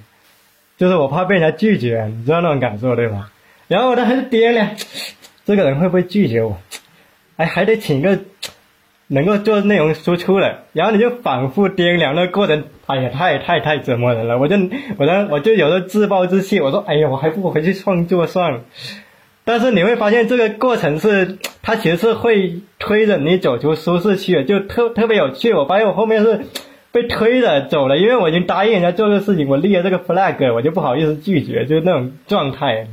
[0.78, 3.32] 就是我怕被人家拒绝，你知道那种感受对吧？
[3.68, 4.72] 然后我当时掂量，
[5.46, 6.58] 这个人会不会拒绝我？
[7.36, 8.20] 哎，还得请个
[9.08, 10.64] 能够做内容输出的。
[10.74, 14.38] 然后你就反复掂量那过程，哎呀，太太太折磨人了。
[14.38, 14.56] 我就
[14.98, 16.60] 我呢，我就有了自暴自弃。
[16.62, 18.62] 我说，哎呀，我还不如回去创作算了。
[19.44, 25.54] 但是你会发现，这个过程是它其实是会推着你走出舒适区的，就特特别有趣。
[25.54, 26.42] 我发现我后面是
[26.92, 32.88] 被推着走了，因为我已经答应人家做这个事情，我立了这个 flag，我就不好意思拒绝，就那种状态。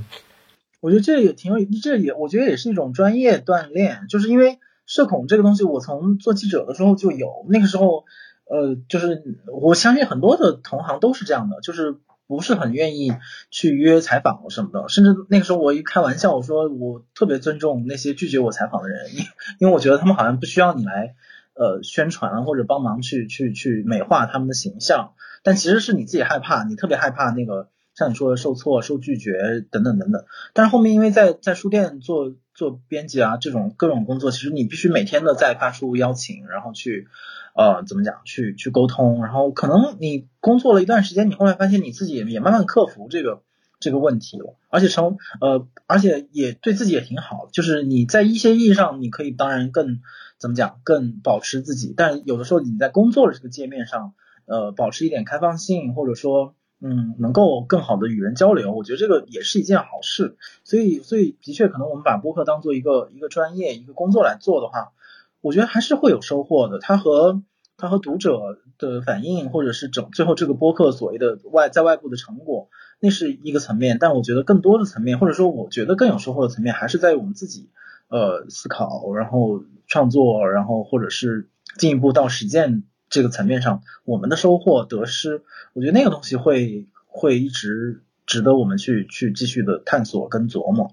[0.84, 8.04] 我觉得这也挺有，这也我觉得也是一种专业锻炼，就是因为社恐这个东西，我从做记者的时候就有，那个时候，
[8.44, 13.14] 呃，就是我相信很多的同行都是这样的，就是不是很愿意
[13.50, 19.22] 去约采访什么的，甚至那个时候我一开玩笑，我说我特别尊重那些拒绝我采访的人，因
[19.60, 21.14] 因为我觉得他们好像不需要你来
[21.54, 27.70] 呃宣传或者帮忙去去去美化他们的形象，但其实是你自己害怕，你特别害怕那个。
[27.94, 37.06] 像你说的受挫、受拒绝等等等等，但是后面因为在在书店做做编辑啊这种各种工作，其实你必须每天的在发出邀请，然后去
[37.54, 43.42] 呃怎么讲去去沟通，然后可能你工作了一段时间，你后来发现你自己也慢慢克服这个
[43.78, 50.00] 这个问题了，而且成呃而且也对自己也挺好，就是你在一些意义上你可以当然更
[50.38, 54.14] 怎么讲更保持自己，但有的时候你在工作的这个界面上
[54.46, 56.56] 呃保持一点开放性，或者说。
[56.86, 60.36] 嗯，能够更好的与人交流，我觉得这个也是一件好事。
[60.64, 64.92] 所以，所以的确，可能我们把播客当做一个一个专业、一个工作来做的话，
[65.40, 66.78] 我觉得还是会有收获的。
[66.78, 67.42] 它和
[67.78, 72.68] 它和读者的反应，或者是整最后这个播客所谓的外在外部的成果，
[73.00, 73.96] 那是一个层面。
[73.98, 77.70] 但我觉得更多的层面，或者说我觉得更有收获的层面，还是在于我们自己
[78.08, 82.82] 呃思考，然后创作，然后或者是进一步到实践。
[83.14, 85.42] 这个层面上，我们的收获得失，
[85.72, 90.90] 我觉得那个东西会会一直值得我们去去继续的探索跟琢磨。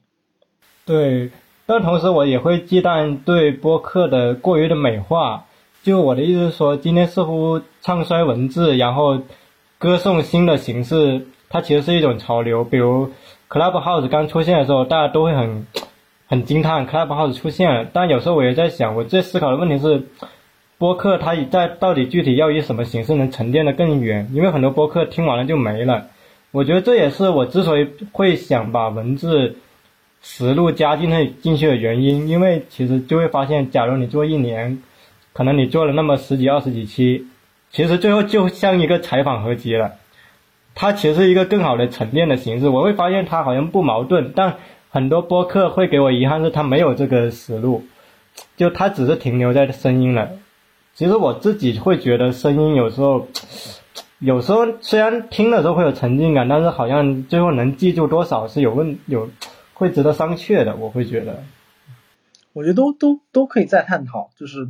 [0.85, 1.31] 对，
[1.65, 5.47] 但同时我也会忌惮对播客的过于的美化。
[5.81, 9.23] 就我的意思是说，今天似乎唱衰文字，然后
[9.79, 12.63] 歌颂新的形式，它其实是一种潮流。
[12.63, 13.09] 比如
[13.49, 15.65] Clubhouse 刚出现的时候，大家都会很
[16.27, 17.89] 很惊叹 Clubhouse 出现了。
[17.91, 20.07] 但有时候我也在想，我在思考的问题是。
[20.81, 24.31] 播客它在到底具体要以什么形式能沉淀的更远？
[24.33, 26.07] 因为很多播客听完了就没了。
[26.49, 29.57] 我觉得这也是我之所以会想把文字
[30.23, 32.27] 实录加进去进去的原因。
[32.27, 34.81] 因为其实就会发现，假如你做一年，
[35.33, 37.27] 可能你做了那么十几二十几期，
[37.69, 39.91] 其实最后就像一个采访合集了。
[40.73, 42.67] 它其实是一个更好的沉淀的形式。
[42.69, 44.55] 我会发现它好像不矛盾，但
[44.89, 47.83] 很多播客会给我遗憾是它没有这个实录，
[48.57, 50.31] 就它只是停留在声音了。
[50.93, 53.27] 其实我自己会觉得声音有时候，
[54.19, 59.29] 有时候虽然听的时候会有沉浸感，但是好像最后能记住多少是有问有
[59.73, 60.75] 会值得商榷的。
[60.75, 61.43] 我会觉得，
[62.53, 64.69] 我觉得都都都可以再探讨，就是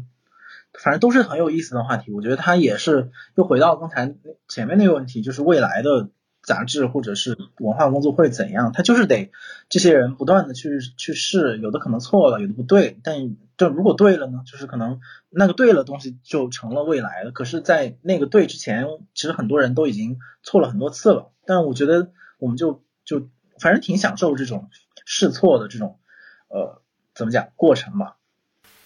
[0.73, 2.11] 反正都是很有意思的话题。
[2.11, 4.13] 我觉得它也是又回到刚才
[4.47, 6.09] 前面那个问题，就是未来的。
[6.43, 8.71] 杂志或者是文化工作会怎样？
[8.73, 9.29] 他就是得
[9.69, 14.39] 这些人不断的去去试，有的可能错了，有的不对，但就如果对了呢？
[14.51, 17.29] 就是可能那个对了东西就成了未来了。
[17.29, 21.29] 可是，在那个对之前，其实很多人都已经错了很多次了。
[21.45, 22.09] 但我觉得
[22.39, 23.27] 我们就就
[23.59, 24.69] 反正挺享受这种
[25.05, 25.99] 试错的这种
[26.47, 26.81] 呃
[27.13, 28.15] 怎么讲过程吧。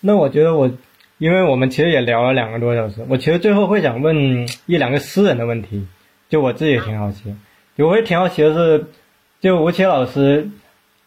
[0.02, 0.70] 那我觉得我，
[1.20, 5.88] 因为我们其实也聊了两个多小时，我其实最后会想问一两个私人的问题。
[6.28, 7.34] 就我自己也挺好奇，
[7.78, 8.88] 我会挺好奇的是，
[9.40, 10.50] 就吴奇老师，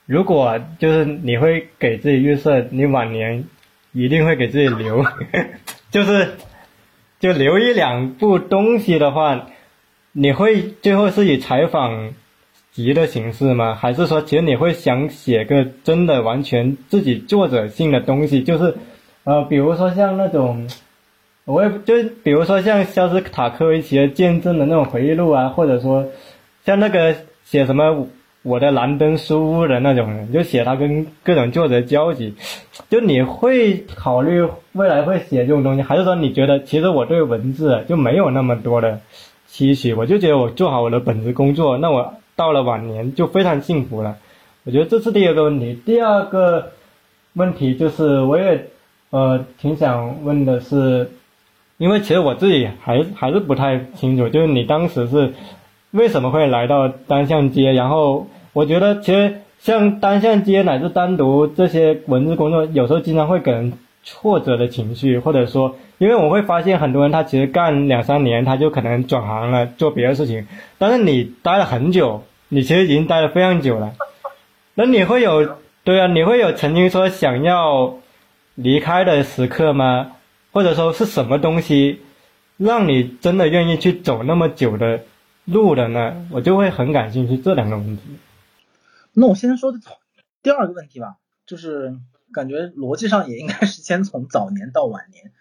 [0.07, 3.45] 如果就是你会给自己预设，你晚年
[3.93, 5.05] 一定会给自己留，
[5.91, 6.37] 就是
[7.21, 9.47] 就留一两部东西的话，
[10.13, 12.15] 你会最后是以采访
[12.73, 13.75] 集的形式吗？
[13.75, 18.43] 还是说其实你会想写个真的完全自己作者性的东西？
[18.43, 18.77] 就是
[19.25, 20.69] 呃，比如说像那种。
[21.51, 26.11] 我也就比如说像肖斯塔科维奇的见证的那种回忆录啊，或者说
[26.67, 28.07] 像那个写什么
[28.49, 32.35] 我的蓝灯书屋的那种人，就写他跟各种作者交集，
[32.89, 39.01] 就你会考虑未来会写这种东西，还是说你觉得其实我对文字就没有那么多的
[39.47, 44.17] 期许，我就觉得我做好我的本职工作，那我到了晚年就非常幸福了。
[44.65, 46.73] 我觉得这是第二个问题，第二个
[47.35, 48.69] 问题就是我也
[49.11, 51.11] 呃挺想问的是。
[51.81, 55.33] 因为其实我自己还还是不太清楚，就是你当时是
[55.93, 57.73] 为什么会来到单向街？
[57.73, 58.27] 然后
[58.59, 73.93] 我觉得其实像单向街乃至单独这些文字工作，有时候经常会给人挫折的情绪，或者说，因为我会发现很多人他其实干两三年他就可能转行了做别的事情，但是你待了很久，你其实已经待了非常久了，
[74.75, 77.95] 那你会有对啊，你会有曾经说想要
[78.57, 80.11] 离开的时刻吗？
[80.51, 82.01] 或者说是什么东西
[82.57, 85.03] 让你真的愿意去走那么久的
[85.45, 86.27] 路的呢？
[86.33, 88.03] 我就会很感兴趣这两个问题。
[89.19, 89.73] 那我先说
[90.43, 91.17] 第二个问题吧，
[91.47, 91.99] 就是
[92.33, 95.33] 感觉逻辑上也应该是先从早年到晚年。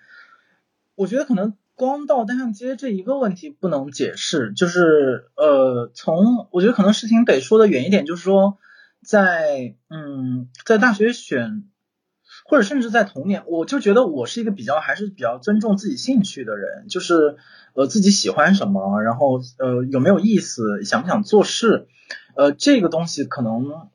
[0.96, 8.58] 我觉得可能光到单向街这一个问题不能解释，就是呃，从我觉得可能事情得说的远一点，就是说
[9.04, 11.70] 在嗯在大学选。
[12.50, 17.36] 或者甚至在童年，我就觉得我是一个比较还是比较尊重自己兴趣的人，就是
[17.74, 21.88] 呃自己喜欢什么，然后呃有没有意思，想不想做事，
[22.38, 23.90] 呃这个东西可能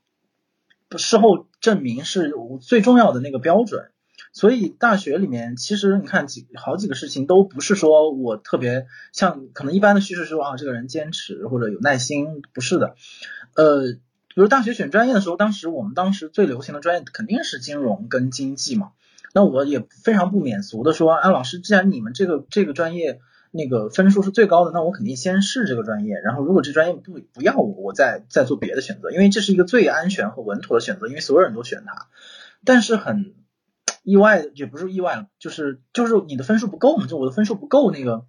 [0.99, 3.91] 事后证明是最重要的那个标准。
[4.35, 12.97] 所以大学里面其实你看几好几个事情都不是说我特别像可能一般的叙事说啊这个人坚持或者有耐心，不是的，
[13.57, 13.97] 呃。
[14.35, 18.93] 比如大学选专业的时候，当时我们当时最流行的专业肯定是金融跟经济嘛。
[19.35, 23.21] 那我也非常不免俗的说，啊，老师，既然你们这个这个专业
[23.53, 26.17] 那个分数是最高的，那我肯定先试这个专业。
[26.17, 32.09] 然后如果这专业不不要我，我再再做别的选择，因为这是一个最安全和稳妥的选择，因为所有人都选它。
[32.65, 33.35] 但是很
[34.03, 38.25] 意外，也不是意外了，就是就是你的分数不够嘛，就我的分数不够那个。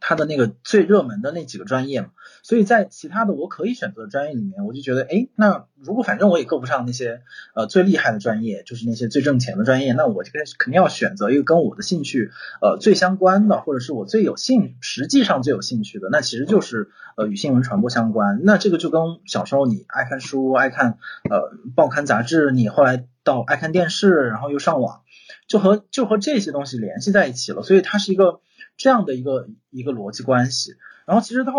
[0.00, 2.08] 他的那个最热门的那几个专业嘛，
[2.42, 7.22] 所以在其他的我可以选择的专业里面，我就觉得，哎，那如果反正我也够不上那些
[7.54, 12.30] 呃最厉害的专业，就是那些最挣钱的专业，那我这个肯定要选择一个跟我的兴趣
[12.60, 18.40] 呃最相关的，或者是我最有兴，实际上最有兴趣的，那其实就是呃与新闻传播相关。
[18.42, 20.98] 那这个就跟小时候你爱看书、爱看
[21.30, 25.02] 呃报刊杂志，你后来到爱看电视，然后又上网，
[25.46, 28.40] 就和就和这些东西联系在一起了，所以它是一个。
[28.76, 30.74] 这样的一个一个逻辑关系，
[31.06, 31.52] 然后其实到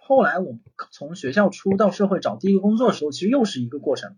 [0.00, 0.60] 后来，我们
[0.90, 4.16] 从学校出到社会找第一个工作的时候，其实又是一个过程。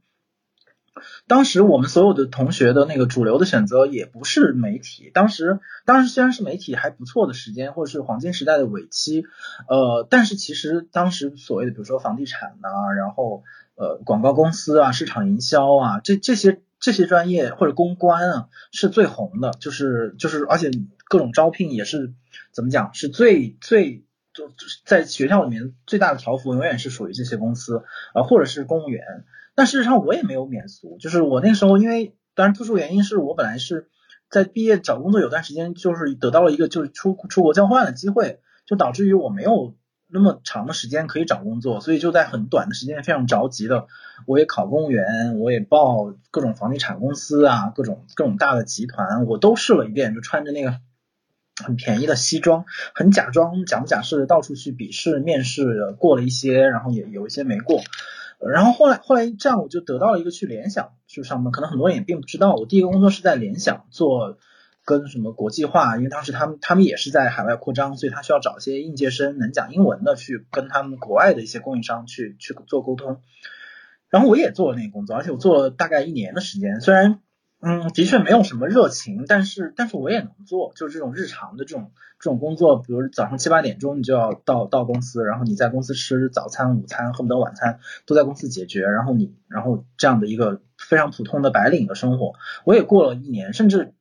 [1.27, 9.25] 当时我们所有的同学的那个主流的选择也不是媒体，当时当时虽然是媒体还不错的时间，或者是黄金时代的尾期，
[9.69, 13.43] 呃，但是其实当时所谓的比如说房地产呐，然后
[13.75, 20.71] 呃广告公司啊，市场营销啊，这这些这些专业或者公关啊是最红的，就是就是而且
[21.09, 22.15] 各种招聘也是。
[22.53, 29.25] 怎么讲是最最就是在学校里面最大的条幅永远是属于这些公司啊，或者是公务员。
[29.55, 33.89] 但事实上我也没有免俗，就是我那时候因为当然特殊原因是我本来是
[34.29, 39.77] 在毕业找工作有段时间就是得到了一个就是出出国交换的机会，就导致于我没有
[40.09, 43.87] 那么长的时间可以找工作，所以就在很短的时间非常着急的，
[44.27, 50.81] 我也考公务员，我也报各种房地产公司啊，各种各种大的集团，我都试了一遍，就穿着那个。
[51.63, 57.81] 很便宜的西装，很假装假不假式的到处去笔试面试，过了一些，然后也有一些没过，
[58.41, 64.37] 然后后来后来这样我就得到了一个去联想去上班，可能很多人也并不知道，我第一个工作是在联想做
[64.85, 73.21] 跟什么国际化，因为当时他们他们也是在海外扩张，所以他需要找一些应届生能讲英文的去跟他们国外的一些供应商去去做沟通，
[74.11, 77.21] 然后我也做了那个工作，而且我做了大概一年的时间，虽然。
[77.67, 92.35] 嗯，的确没有什么热情，但是但是我也能做，就是这种日常的这种这种工作，比如早上七八点钟你就要到到公司，然后你在公司吃早餐、午餐，恨不得晚餐都在公司解决，然后你然后这样的一个非常普通的白领的生活，
[92.67, 93.95] 我也过了一年，甚至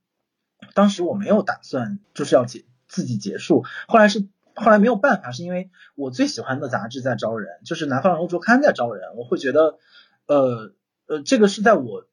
[0.73, 9.77] 当时我没有打算就是要结自己结束，后来是后来没有办法，是因为我最喜欢的杂志在招人，就是南方人物周刊在招人，我会觉得
[10.25, 10.73] 呃
[11.07, 12.05] 呃这个是在我。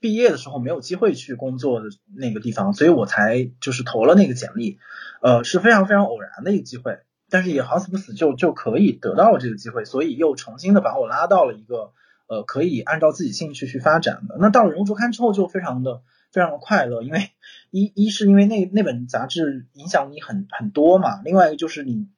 [0.00, 1.86] 毕业的时候没有机会去工作的
[2.16, 4.78] 那个地方，所以我才就是投了那个简历，
[5.20, 11.92] 呃是非常非常偶然的一个机会，但是也好死不死就就可以得到了这个机会，所以又重新的把我拉到了一个
[12.26, 14.36] 呃可以按照自己兴趣去发展的。
[14.40, 16.00] 那到了人物周刊之后就非常的
[16.32, 17.30] 非常的快乐，因为
[17.70, 22.08] 一一是因为那那本杂志影响你很很多嘛，另外一个就是你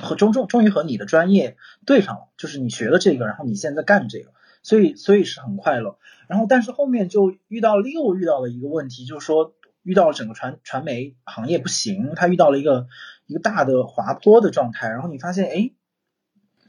[0.00, 4.30] 和终终终于和你的专业对上了，就是你学了这个，然后你现在干这个，
[4.62, 5.98] 所以所以是很快乐。
[6.28, 12.86] 然后但是后面就遇到又遇到了一个问题，就是说遇到了整个传传媒行业不行，他遇到了一个
[13.26, 15.70] 一个大的滑坡的状态，然后你发现哎，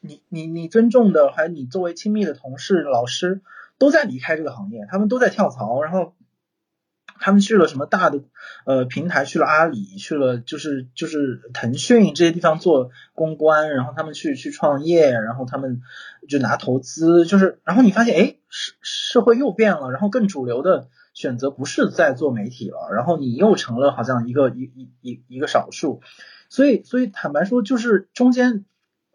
[0.02, 3.42] 你你你尊重的还有你作为亲密的同事老师
[3.78, 6.14] 都在离开这个行业，他们都在跳槽，然后。
[7.22, 8.20] 他们去了什么大的
[8.66, 9.24] 呃平台？
[9.24, 15.82] 去了阿里，去了就是就是腾讯这些地方做公关，然后他们去去创业，然后他们
[16.28, 26.02] 就拿投资，就是然后你发现哎，社社会又变了，然后更主流的选择不是在做媒体了，然后你又成了好像一个一一一一个少数，
[26.50, 28.66] 所以所以坦白说，就是中间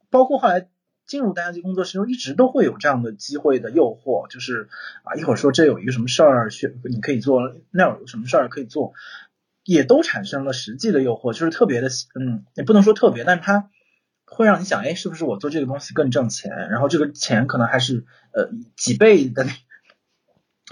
[0.08, 0.68] 包括后来。
[1.06, 4.68] 进入单机工作室中，一直都会有这样的机会的诱惑，就是
[5.04, 8.92] 啊，一会儿说这有一个什么事儿，选你可以做，那有什么事儿可以做，
[9.64, 11.88] 也都产生了实际的诱惑，就是特别的，
[12.18, 13.70] 嗯，也不能说特别，但是它
[14.24, 16.68] 会让你想，哎，是不是我做这个东西更挣钱？
[16.70, 19.46] 然后这个钱可能还是呃几倍的。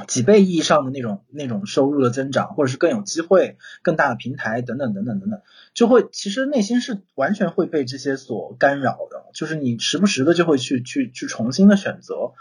[0.08, 5.40] 几倍意义上的那种那种收入的增长，或者是更有机会、更大的平台等等等等等等，
[5.72, 12.32] 就会其实内心是完全会被这些所干扰的，就是你时不时的就会去去去重新的选择，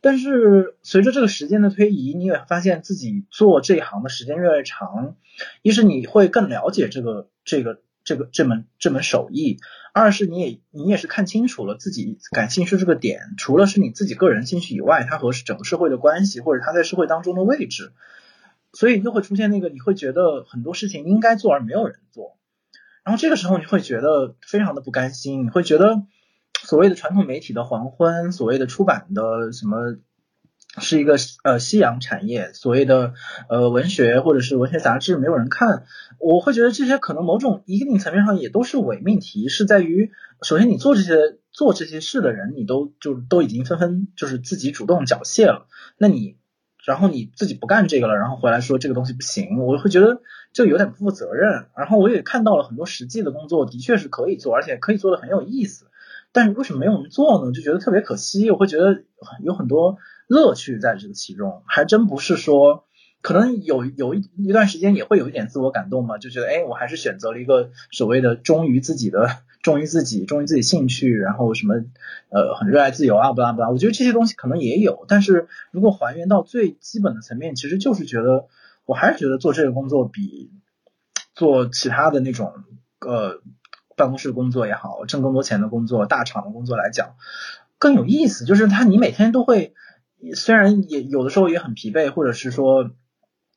[0.00, 5.16] 但是随着这个时间的推移，你也发现自己做这一行的时间越来越长，
[5.60, 7.80] 一是你会更了解这个这个。
[8.06, 9.58] 这个这门这门手艺，
[9.92, 17.92] 二是你也你也是看清楚了自己感兴趣这个点，除了是你自己个人兴趣以外，它和整个社会的关系，或者它在社会当中的位置，
[18.72, 22.38] 所以就会出现那个你会觉得很多事情应该做而没有人做，
[23.02, 26.04] 然后这个时候你会觉得非常的不甘心，你会觉得
[26.62, 29.98] 所谓的传统媒体的黄昏，所谓的出版的什么。
[30.78, 33.14] 是一个呃夕阳产业，所谓的
[33.48, 35.84] 呃文学或者是文学杂志没有人看，
[36.18, 40.10] 我会觉得这些可能某种一定层面上也都是伪命题，是在于
[40.42, 45.66] 首先你做这些做这些事的人，你都就都已经纷纷就是自己主动缴械了，
[45.98, 46.36] 那你
[46.84, 50.20] 然后你自己不干这个了，然后回来说这个东西不行，我会觉得
[50.52, 51.66] 就有点不负责任。
[51.76, 55.86] 然后我也看到了很多实际的工作，的确是可以做，而且可以做的很有意思，
[56.36, 57.50] 但是为什么没有人做呢？
[57.50, 59.04] 就觉得特别可惜，我会觉得
[59.42, 59.96] 有很多。
[60.28, 62.84] 乐趣在这个其中，还真不是说，
[63.22, 69.30] 可能有有一一段时间也会有一点自我感动嘛，就觉得哎，我还是选择了一个所谓的忠于自己的，
[69.62, 71.76] 忠于自己，忠于自己兴趣，然后什么
[72.28, 78.48] 呃很热爱自由啊，不拉不拉，我觉得这些东西可能也有，但是如果还原到最基本的层面，其实就是觉得，
[78.84, 80.50] 我还是觉得做这个工作比
[81.34, 82.52] 做其他的那种
[82.98, 83.40] 呃
[83.96, 87.16] 办公室工作也好，挣更多钱的工作，大厂的工作来讲
[87.78, 89.74] 更有意思，就是他你每天都会。
[90.34, 92.90] 虽然也有的时候也很疲惫，或者是说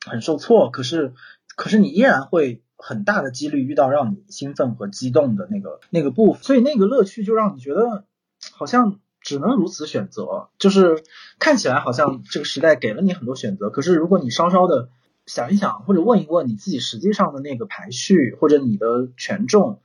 [0.06, 1.14] 很受挫，可是
[1.56, 8.04] 可是你依然会很大的几率遇到让你兴奋和激动的那个那个部分，所以那个乐趣就让你觉得
[8.52, 11.02] 好像只能如此选择，就是
[11.40, 14.90] 看起来好像这个时代给了你很多选择，可是如果你稍稍的
[15.26, 19.82] 想一想，或者问一问你自己实际上的那个排序或者你的权重，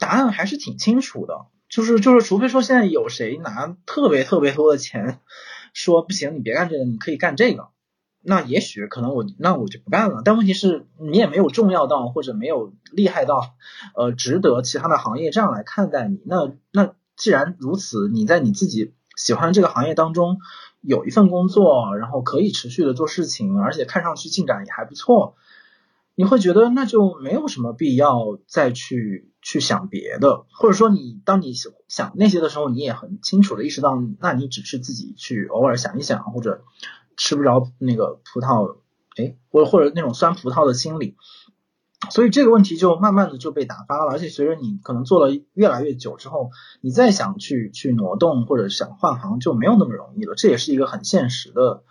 [0.00, 5.20] 答案还是挺清楚的，就是就是除非说现在有谁拿特别特别多的钱。
[5.72, 7.68] 说不行，你别干这个，你可以干这个。
[8.22, 10.20] 那也许可能我那我就不干了。
[10.24, 13.54] 但问题是你也没有重要到或者没有厉害到，
[13.94, 16.20] 呃，值得其他的行业这样来看待你。
[16.26, 20.38] 那那既然如此，你在你自己喜欢这个行业当中
[20.80, 25.36] 有一份工作，然后可以持续的做事情，而且看上去进展也还不错。
[26.20, 31.54] 你会觉得那就没有什么必要再去去想别的，或者说你当你
[31.88, 36.62] 想那些的时候，你也很清楚的意识到，那你只是自己去偶尔想一想，或者
[37.16, 38.76] 吃不着那个葡萄，
[39.16, 41.16] 哎，或者或者那种酸葡萄的心理，
[42.10, 46.50] 所以这个问题就慢慢的就被打发了，而且随着你可能做了越来越久之后，
[46.82, 51.82] 你再想去去挪动或者想换行就没有那么容易了，这也是一个很现实的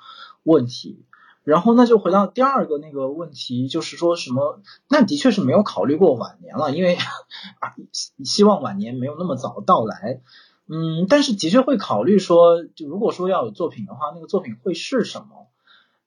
[0.43, 1.07] 问题。
[1.49, 4.61] 然后那就回到第二个那个问题，就是说什么？
[4.87, 7.75] 那的确是没有考虑过晚年了，因为啊，
[8.23, 10.21] 希望晚年没有那么早到来。
[10.67, 15.47] 嗯，但是的确会考虑说，就如果说要有作品的话，那个作品会是什么？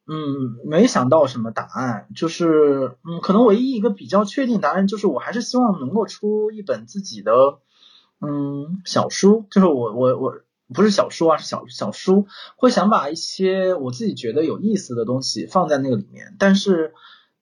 [0.07, 7.33] 嗯，没想到什么答案，就是嗯，可能唯一一个比较确定答案就是，我还是希望能够出一本自己的
[8.21, 10.35] 嗯小书，就是我我我。
[10.73, 12.27] 不是小说啊，是小小书，
[12.57, 16.95] 会想把一些我自己觉得有意思的东西放在那个里面，但是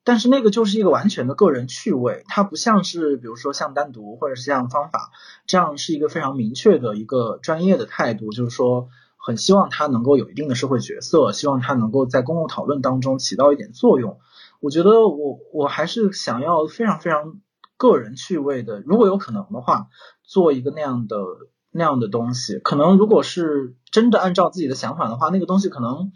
[0.02, 5.10] 但是那个就是一个完全的个人趣味，它不像是比如说像单独或者是像方法
[5.46, 14.18] 这样是一个非常明确的一个专业的态度，就是说很希望它能够有一定的社会角色，希望它能够在公共讨论当中起到一点作用。
[14.60, 17.40] 我觉得我我还是想要非常非常
[17.76, 19.88] 个人趣味的，如果有可能的话，
[20.22, 21.16] 做一个那样的
[21.70, 22.58] 那样的东西。
[22.58, 26.12] 可能如果是真的按照自己的想法的话，那个东西可能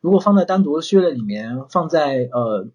[0.00, 2.68] 如果放在单独的序列里面，放在呃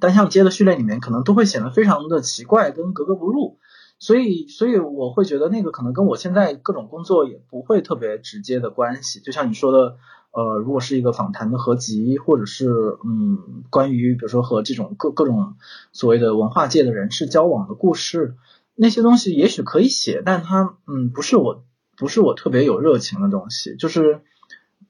[0.00, 3.58] 单向街的序列里面，可能都会显得非常的奇怪跟格格不入。
[4.00, 9.18] 所以，所以我会觉得那个可能跟我现在各种工作也不会特别直接的关系。
[9.18, 9.96] 就像你说的，
[10.30, 12.68] 呃，如果是一个访谈的合集，或者是
[13.04, 15.56] 嗯，关于比如说和这种各各种
[15.92, 18.36] 所谓的文化界的人士交往的故事，
[18.78, 21.64] 那些东西也许可以写，但它嗯不是我
[21.96, 24.22] 不是我特别有热情的东西，就是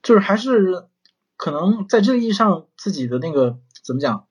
[0.02, 0.84] 就是还是
[1.36, 4.26] 可能在这个意义上自己的那个怎么讲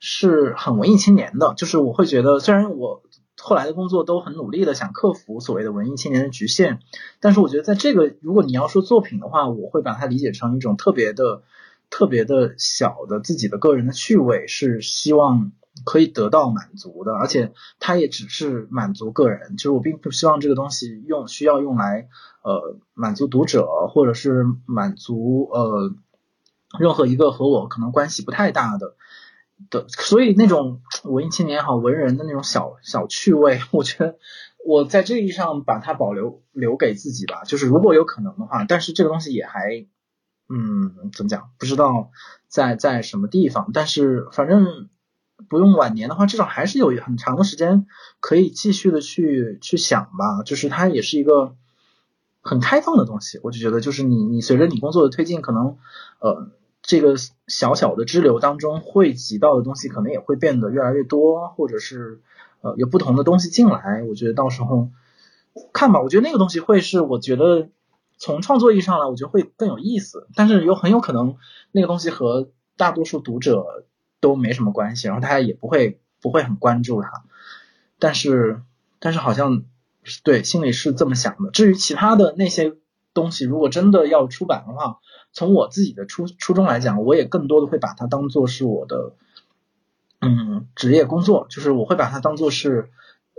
[0.00, 3.02] 是很文艺青年的，就是我会觉得虽然我。
[3.36, 6.78] 后来的工作都很努力的想克服所谓的文艺青年的局限，
[7.20, 11.42] 但是我觉得在这个如果你要说作品的话，我会把它理解成一种特别的、
[11.90, 15.50] 特别的小的自己的个人的趣味，是希望
[15.84, 22.08] 可以得到满足的，而且它也只是满足个人，就是我并不希望这个东西用需要用来
[22.42, 25.92] 呃满足读者，或者是满足呃
[26.78, 28.96] 任何一个和我可能关系不太大的。
[29.70, 34.18] 的，所以那种文艺青年也好，文人的那种小小趣味， 我觉得
[34.66, 37.44] 我在这个意义上把它保留留给自己吧。
[37.44, 39.86] 就是如果有可能的话，但是这个东西也还，
[40.48, 41.50] 嗯，怎么讲？
[41.56, 42.10] 不知道
[42.48, 43.70] 在在什么地方。
[43.72, 44.88] 但是反正
[45.48, 47.86] 不用晚年的话，至少还是有很长的时间
[48.20, 50.42] 可以继续的去去想吧。
[50.44, 51.54] 就是它也是一个
[52.40, 53.40] 很开放的东西。
[53.42, 55.76] 我就觉得，就是你你随着你工作的推进，可能
[56.18, 56.50] 呃。
[56.86, 57.14] 这个
[57.46, 62.20] 小小的支流当中汇集到的东西，可能也会变得越来越多，或者是
[62.60, 64.02] 呃有不同的东西进来。
[64.02, 64.90] 我觉得到时候
[65.72, 67.70] 看吧，我觉得那个东西会是我觉得
[68.18, 70.28] 从创作意义上来，我觉得会更有意思。
[70.36, 71.36] 但是有很有可能
[71.72, 73.86] 那个东西和大多数读者
[74.24, 77.24] 都没什么关系，然后大家也不会不会很关注他。
[77.98, 78.62] 但是
[78.98, 79.64] 但是好像
[80.22, 81.50] 对心里是这么想的。
[81.50, 82.78] 至于其他的那些
[83.12, 85.00] 东西，如果真的要出版的话，
[85.34, 89.12] 从我自己的初初衷来讲，我也更多的会把它当做是我的，
[90.22, 92.88] 嗯，职业工作，就是我会把它当做是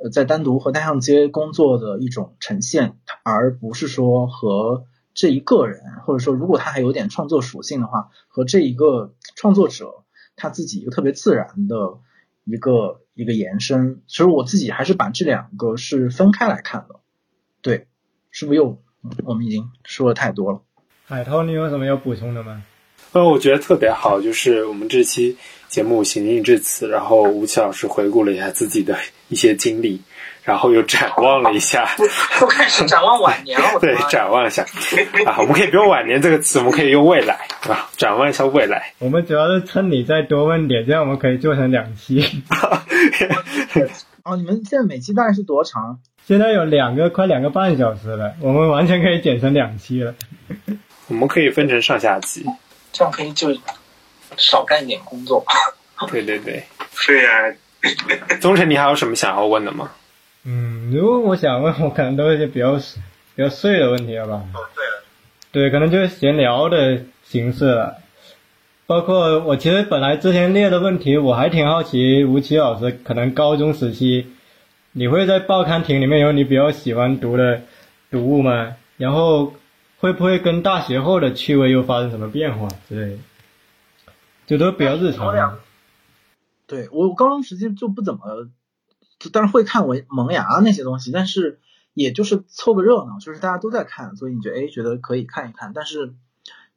[0.04, 4.86] 呃在单独和单向街工作的一种呈现，而不是说和
[5.16, 10.05] 这一个人，或者说如果他还有点创作属性的话，和这一个创作者
[10.36, 12.00] 他自己一个特别自然的
[12.44, 14.02] 一个一个延伸。
[14.08, 17.00] 其实我自己还是把这两个是分开来看的。
[17.62, 17.88] 对，
[18.32, 18.82] 是不是又
[19.24, 20.62] 我们已经说的太多了？
[21.06, 22.64] 海涛，你有什么要补充的吗？
[23.14, 25.38] 呃，我觉得特别好，就是我们这期
[25.70, 28.98] 节目行进至此，然后吴奇老师回顾了一下自己的
[29.30, 30.02] 一些经历，
[30.44, 31.90] 然后又展望了一下，
[32.40, 33.80] 都开始展望晚年了。
[33.80, 34.64] 对，展望一下
[35.26, 38.92] 啊，我们可以不用晚年这个词，我们可以用未来啊，展望一下未来。
[39.00, 42.44] 我们主要是趁你再多问点，这样我们可以做成两期。
[44.24, 46.00] 哦，你们现在每期大概是多长？
[46.28, 50.16] 现在有两个，快两个半小时了，我们完全可以剪成两期了。
[51.08, 52.44] 我们可以分成上下集，
[52.96, 53.50] 这样可以就
[54.38, 55.44] 少干一点工作。
[56.08, 56.64] 对对对，
[56.96, 57.54] 是啊。
[58.40, 59.92] 宗成，你还有什么想要问的吗？
[60.46, 62.78] 嗯，如果我想问，我可能都是些比较
[63.36, 64.36] 比较碎的问题了吧？
[64.54, 65.04] 哦，对了。
[65.52, 67.98] 对，可能就是闲聊的形式了。
[68.88, 74.32] 包括我其实本来之前列的问题，我还挺好奇吴奇老师，可能高中时期
[74.94, 77.62] 你会在报刊亭里面有你比较喜欢读的
[78.10, 78.78] 读物吗？
[78.96, 79.54] 然后。
[80.06, 83.20] 会不会跟大学后的趣味又发生什么变化之类的？
[84.46, 85.58] 这都比较日常。
[86.68, 88.22] 对我高中时期就不怎么，
[89.34, 91.60] 当然会看文萌芽那些东西，但是
[91.96, 95.72] 也就是凑个热闹，就是大家都在看，所以你觉得哎觉得可以看一看。
[95.74, 96.14] 但是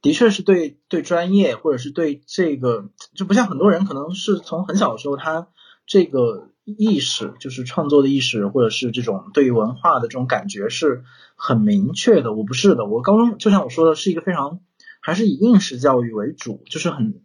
[0.01, 5.49] 的确是对对专业或者是对这个就不像很多人可能是从很小的时候他
[5.85, 11.03] 这个意识就是创作的意识或者是这种对于文化的这种感觉是。
[11.41, 12.85] 很明确的，我不是的。
[12.85, 14.59] 我高中就像我说的，是一个非常
[14.99, 17.21] 还是以应试教育为主，就是很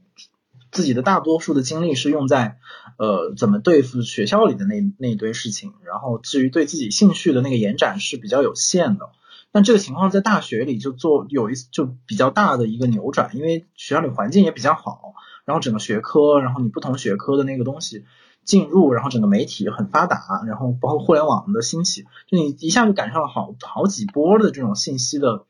[0.71, 2.59] 自己的大多数的精力是用在
[2.97, 9.11] 呃怎么对付学校里的那那一堆事情，然后至于对自己兴趣的那个延展是比较有限的。
[9.51, 15.15] 但这个情况在大学里就做有一就比较大的一个扭转，因为学校里环境也比较好，
[15.45, 18.05] 然后整个学科，然后你不同学科的那个东西。
[18.45, 25.45] 进入，然后整个媒体很发达，然后包括互联网的兴起，就你一下就赶上了好好几波的这种信息的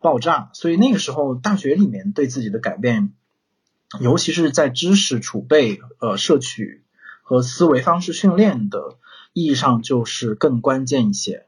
[0.00, 3.12] 爆炸，所以那个时候大学里面对自己的改变，
[4.00, 6.82] 尤其是在知识储备、呃摄取
[7.22, 8.96] 和思维方式训练的
[9.32, 11.46] 意义上，就是更关键一些。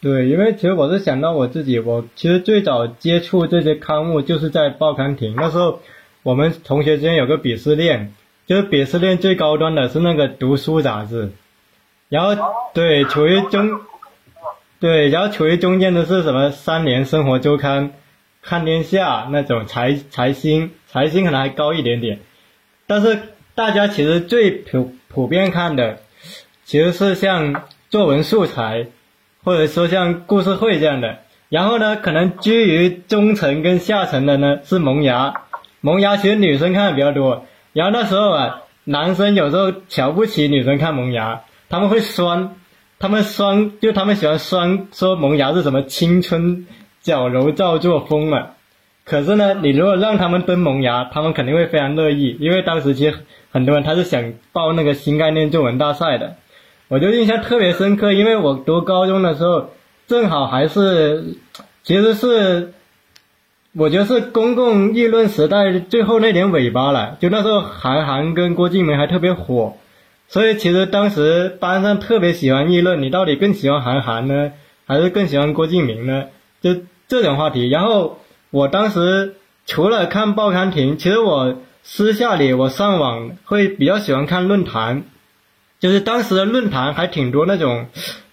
[0.00, 5.80] 对，因为其实我是想到我自己，我其实最早接触这些刊物就是在报刊亭，那时候
[6.24, 8.12] 我们同学之间有个鄙视链，
[8.46, 11.30] 就是鄙视链最高端的是那个读书杂志，
[12.08, 12.36] 然后
[12.74, 13.80] 对处于中，
[14.80, 17.92] 对，然后处于中间的是什么三联生活周刊、
[18.42, 22.20] 看天下那种财财新，财新可能还高一点点，
[22.86, 23.18] 但是
[23.54, 25.98] 大家其实最普普遍看的，
[26.64, 28.88] 其实是像作文素材。
[29.44, 35.34] 或者说像故事会这样的，然后呢，可能居于中层跟下层的呢是萌芽，
[35.80, 42.56] 萌芽其实女生看的比较多，然后那时候啊，男生有时候瞧不起女生看萌芽，他们会酸，
[42.98, 46.66] 他们酸就他们喜欢酸说萌芽是什么青春
[47.00, 48.48] 矫揉造作风嘛，
[49.04, 53.16] 可是呢，你如果让他们蹲萌芽，他们肯定会非常乐意，因为当时其实
[53.50, 56.36] 很多人他是想报那个新概念作文大赛的。
[56.88, 59.70] 我就印象特别深刻，因为我读高中的时候，
[60.06, 61.38] 正好还是，
[61.82, 62.74] 其实是，
[63.74, 67.16] 我觉得是公共议论时代最后那点尾巴了。
[67.20, 69.76] 就那时候，韩寒跟郭敬明还特别火，
[70.28, 74.52] 所以其实当时班上特别喜欢议论，你到底更喜欢韩寒呢，
[74.86, 76.26] 还是更喜欢郭敬明呢？
[76.60, 77.66] 就这种话题。
[77.70, 78.18] 然后
[78.50, 85.04] 我当时除了看报刊亭，其实我私下里我上网会比较喜欢看论坛。
[85.80, 87.86] 就是当时的论坛还挺多那种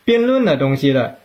[0.04, 1.19] 辩论的东西的，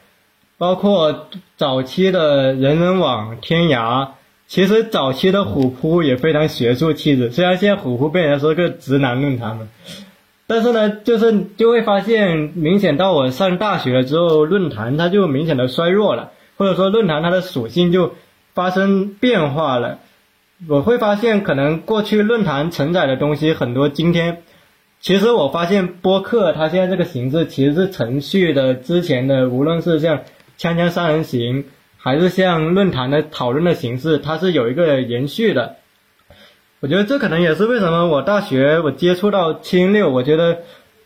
[0.59, 4.09] 包括早期的人人网、天涯。
[4.47, 9.69] 其实早期的虎扑也非常学术气质，虽然现在虎扑被人说个直男论坛嘛，
[10.47, 18.13] 但是呢，就是就会发现，明显到我上大学之后，论坛它就明显的衰弱了，或者说论坛它的属性就
[18.53, 19.99] 发生变化了。
[20.69, 24.43] 我会发现，可能过去论坛承载的东西很多，今天。
[25.01, 30.19] 其实我发现播客它现在这个形式其实是程序的之前的，无论是像
[30.59, 31.65] 《锵锵三人行》，
[31.97, 35.77] 还是像论坛的讨论的形式，它是有一个延续的。
[36.81, 40.59] 我觉得这可能也是为什么我大学我接触到七六，我觉得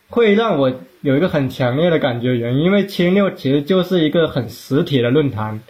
[0.09, 5.61] 会让我有一个很强烈的感觉原因，因为七六其实就是一个很实体的论坛，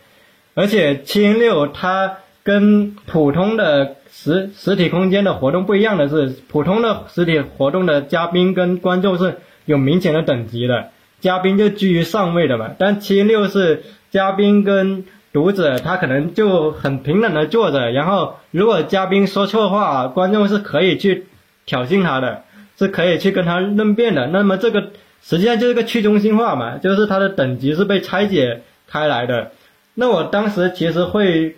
[0.54, 3.96] 而且七六它跟普通的。
[4.10, 12.70] 实实体空间的活动不一样的是，普通的实体活动的嘉宾跟观众是有明显的等级的，嘉宾就居于上位的嘛。
[12.78, 21.26] 但七六是嘉宾跟读者他可能就很平等的坐着，然后如果嘉宾说错话，观众是可以去
[21.66, 22.42] 挑衅他的，
[22.78, 24.26] 是可以去跟他论辩的。
[24.26, 24.90] 那么这个
[25.22, 29.52] 实际上就是个去中心化嘛，就是它的等级是被拆解开来的。
[29.94, 31.56] 那我当时其实会。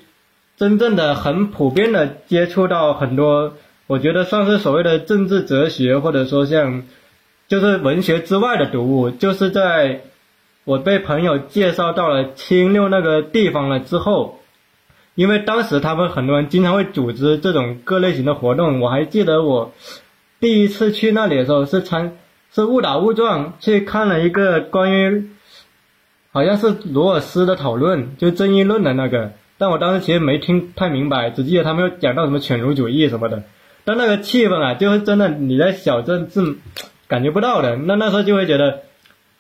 [0.57, 3.55] 真正的很普遍的接触到很多，
[3.87, 6.83] 我觉得算是所谓的政治哲学，或者说像，
[7.51, 10.03] 就是文学之外的读物，就是在
[10.63, 14.39] 我被朋友介绍到了青六那个地方了之后，
[15.17, 19.73] 因为当时他们很多人经常会组织这种各类型的活动，我还记得我
[20.39, 22.17] 第一次去那里的时候是参
[22.53, 25.31] 是误打误撞去看了一个关于，
[26.31, 29.33] 好像是罗尔斯的讨论，就正义论的那个。
[29.59, 33.43] 但我当时其实没听太明白，只记得他们有讲到什么犬儒主义什么的。
[33.85, 36.59] 但那个气氛啊，就是真的你在小镇是
[37.11, 37.77] 感觉不到的。
[37.77, 38.81] 那那时候就会觉得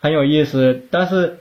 [0.01, 0.82] 很有意思。
[0.90, 1.38] 但是，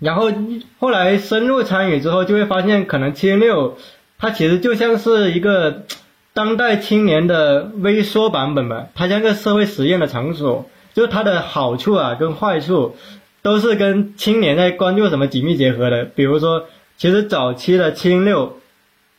[0.00, 0.32] 然后
[0.80, 3.76] 后来深入参与之后，就会发现可能七零六
[4.18, 5.84] 它其实就像是一个
[6.32, 8.88] 当代青年的微缩版本吧。
[8.96, 12.96] 它像个社会实验的场所，就是它的好处啊跟坏处
[13.42, 16.04] 都是跟青年在关注什么紧密结合的。
[16.04, 16.66] 比如说。
[17.00, 18.58] 其实早期的七零六，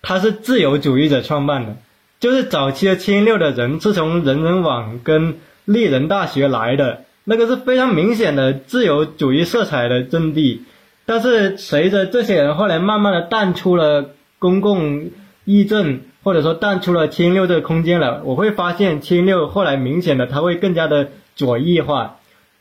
[0.02, 1.78] 它是自由主义者创办的，
[2.20, 5.40] 就是早期的七零六的人是从人人网跟
[5.70, 10.64] 丽人大学来的，那个是非常明显的自由主义色彩的阵地。
[11.06, 14.10] 但是随着这些人后来慢慢的淡出了
[14.40, 15.12] 公共
[15.46, 22.18] 议政，或者说淡出了七零六这个空间了，我会发现七零六后来明显的他会更加的左翼化，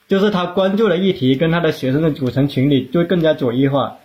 [0.07, 3.97] 就是他关注的议题跟他的学生的组成群体就会更加左翼化。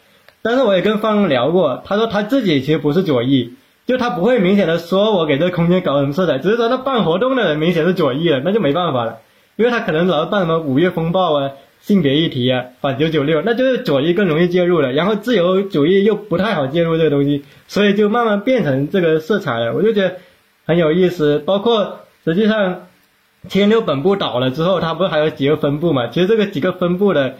[0.41, 3.53] 但是我也跟方聊过，他说他自己其实不是左翼，
[3.85, 9.19] 就他不会明显的说我给这个空间搞什么色彩，只是说他办活动的人明显是左翼了，那就没办法了，
[9.55, 11.51] 因为他可能老是办什么五月风暴啊、
[11.81, 19.73] 性别议题啊、反九九六，那就是左翼更容易介入了，然后自由主义又不太好介入这个东西，所以就慢慢变成这个色彩了。
[19.73, 20.15] 我就觉得
[20.65, 22.87] 很有意思，包括实际上
[23.47, 26.07] 千六本部倒了之后，它不是还有几个分部嘛？
[26.07, 27.35] 其实这个几个分部的。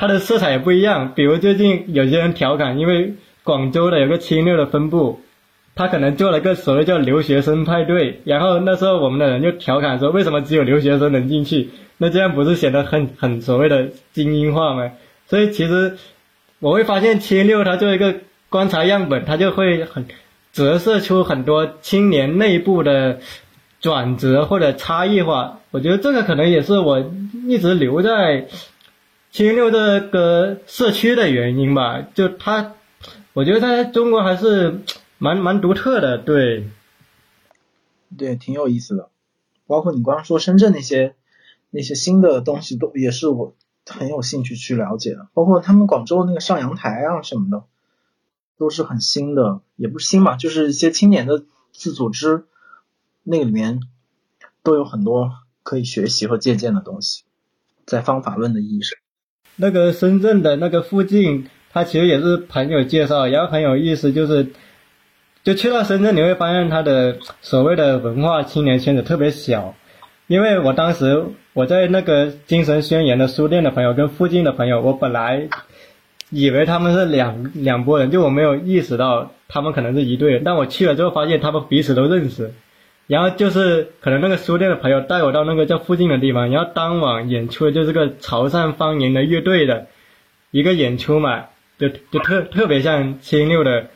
[0.00, 5.20] 它的色彩也不一样，比如最近有些人调侃，因为广州的有个七六的分部，
[5.78, 11.70] 他可能做了个所谓叫留学生派对，然后那时候我们的人就调侃说，为什么只有留学生能进去？
[11.98, 14.90] 那这样不是显得很很所谓的精英化吗？
[15.28, 15.96] 所以其实
[16.58, 18.16] 我会发现七六它作为一个
[18.48, 20.06] 观察样本，它就会很
[20.52, 23.20] 折射出很多青年内部的
[23.80, 25.60] 转折或者差异化。
[25.70, 27.08] 我觉得这个可能也是我
[27.46, 28.48] 一直留在
[29.30, 32.02] 七六这个社区的原因吧。
[32.14, 32.72] 就它，
[33.32, 34.80] 我觉得在中国还是
[35.18, 36.68] 蛮蛮独特的，对。
[38.16, 39.10] 对，挺有意思的。
[39.66, 41.14] 包括你刚刚说深圳那些
[41.70, 43.54] 那些新的东西，都也是我
[43.84, 45.28] 很有兴趣去了解的。
[45.34, 47.64] 包括他们广州那个上阳台啊什么的，
[48.56, 52.46] 都是很新的，也不是新嘛，就是一些青年的自组织，
[53.24, 53.80] 那个里面
[54.62, 55.32] 都有很多
[55.62, 57.24] 可以学习和借鉴的东西，
[57.84, 58.98] 在方法论的意义上。
[59.56, 64.50] 那个深圳的那个附近，它其实也是朋友介绍，然后很有意思，就是。
[65.44, 69.74] 就去到深圳，你会发现它的所谓的文化青年圈子特别小，
[70.26, 71.24] 因为我当时
[71.54, 75.48] 我在那个精神宣言的书店的朋友跟附近的朋友，我本来
[76.30, 82.52] 以为他们是两 两拨人，就我没有意识到他们可能是一队人，但我去了之后发现他们彼此都认识，
[83.06, 89.86] 然后就是可能那个书店的朋友带我到那个叫附近的地方，然后当晚演出的就是个潮汕方言的乐队的
[90.50, 91.46] 一个演出嘛，
[91.78, 93.86] 就就特特别像七六的。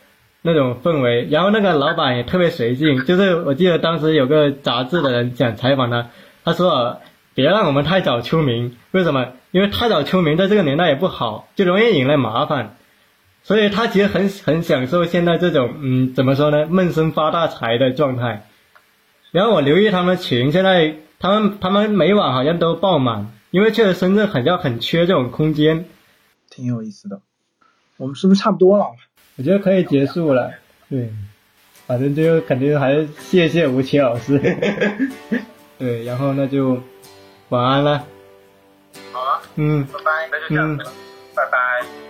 [0.43, 6.11] 那种氛围，然后那个老板也特别随性， 就是我记得当时有个杂志的人想采访他，
[6.45, 7.01] 他说
[7.35, 9.29] 别让我们太早出名，为什么？
[9.53, 12.77] 因为太早出名在这个年代也不好，就容易引来麻烦，
[13.43, 18.47] 所以他其实很很享受现在这种嗯怎么说呢，闷声发大财的状态。
[19.31, 25.87] 然后我留意他们群，现在他们他们每晚好像都爆满，因为确实深圳很像很缺这种空间，
[26.51, 27.21] 挺有意思的。
[27.97, 28.87] 我们是不是差不多了？
[29.37, 30.53] 我觉得可以结束了，
[30.91, 31.11] 对，
[31.87, 34.39] 反正最后肯定还是谢谢吴奇老师，
[35.79, 36.81] 对，然后那就
[37.49, 38.07] 晚安了。
[39.13, 40.85] 好啊，嗯，拜拜，那就这样子。
[40.85, 40.93] 了，
[41.35, 42.02] 拜拜。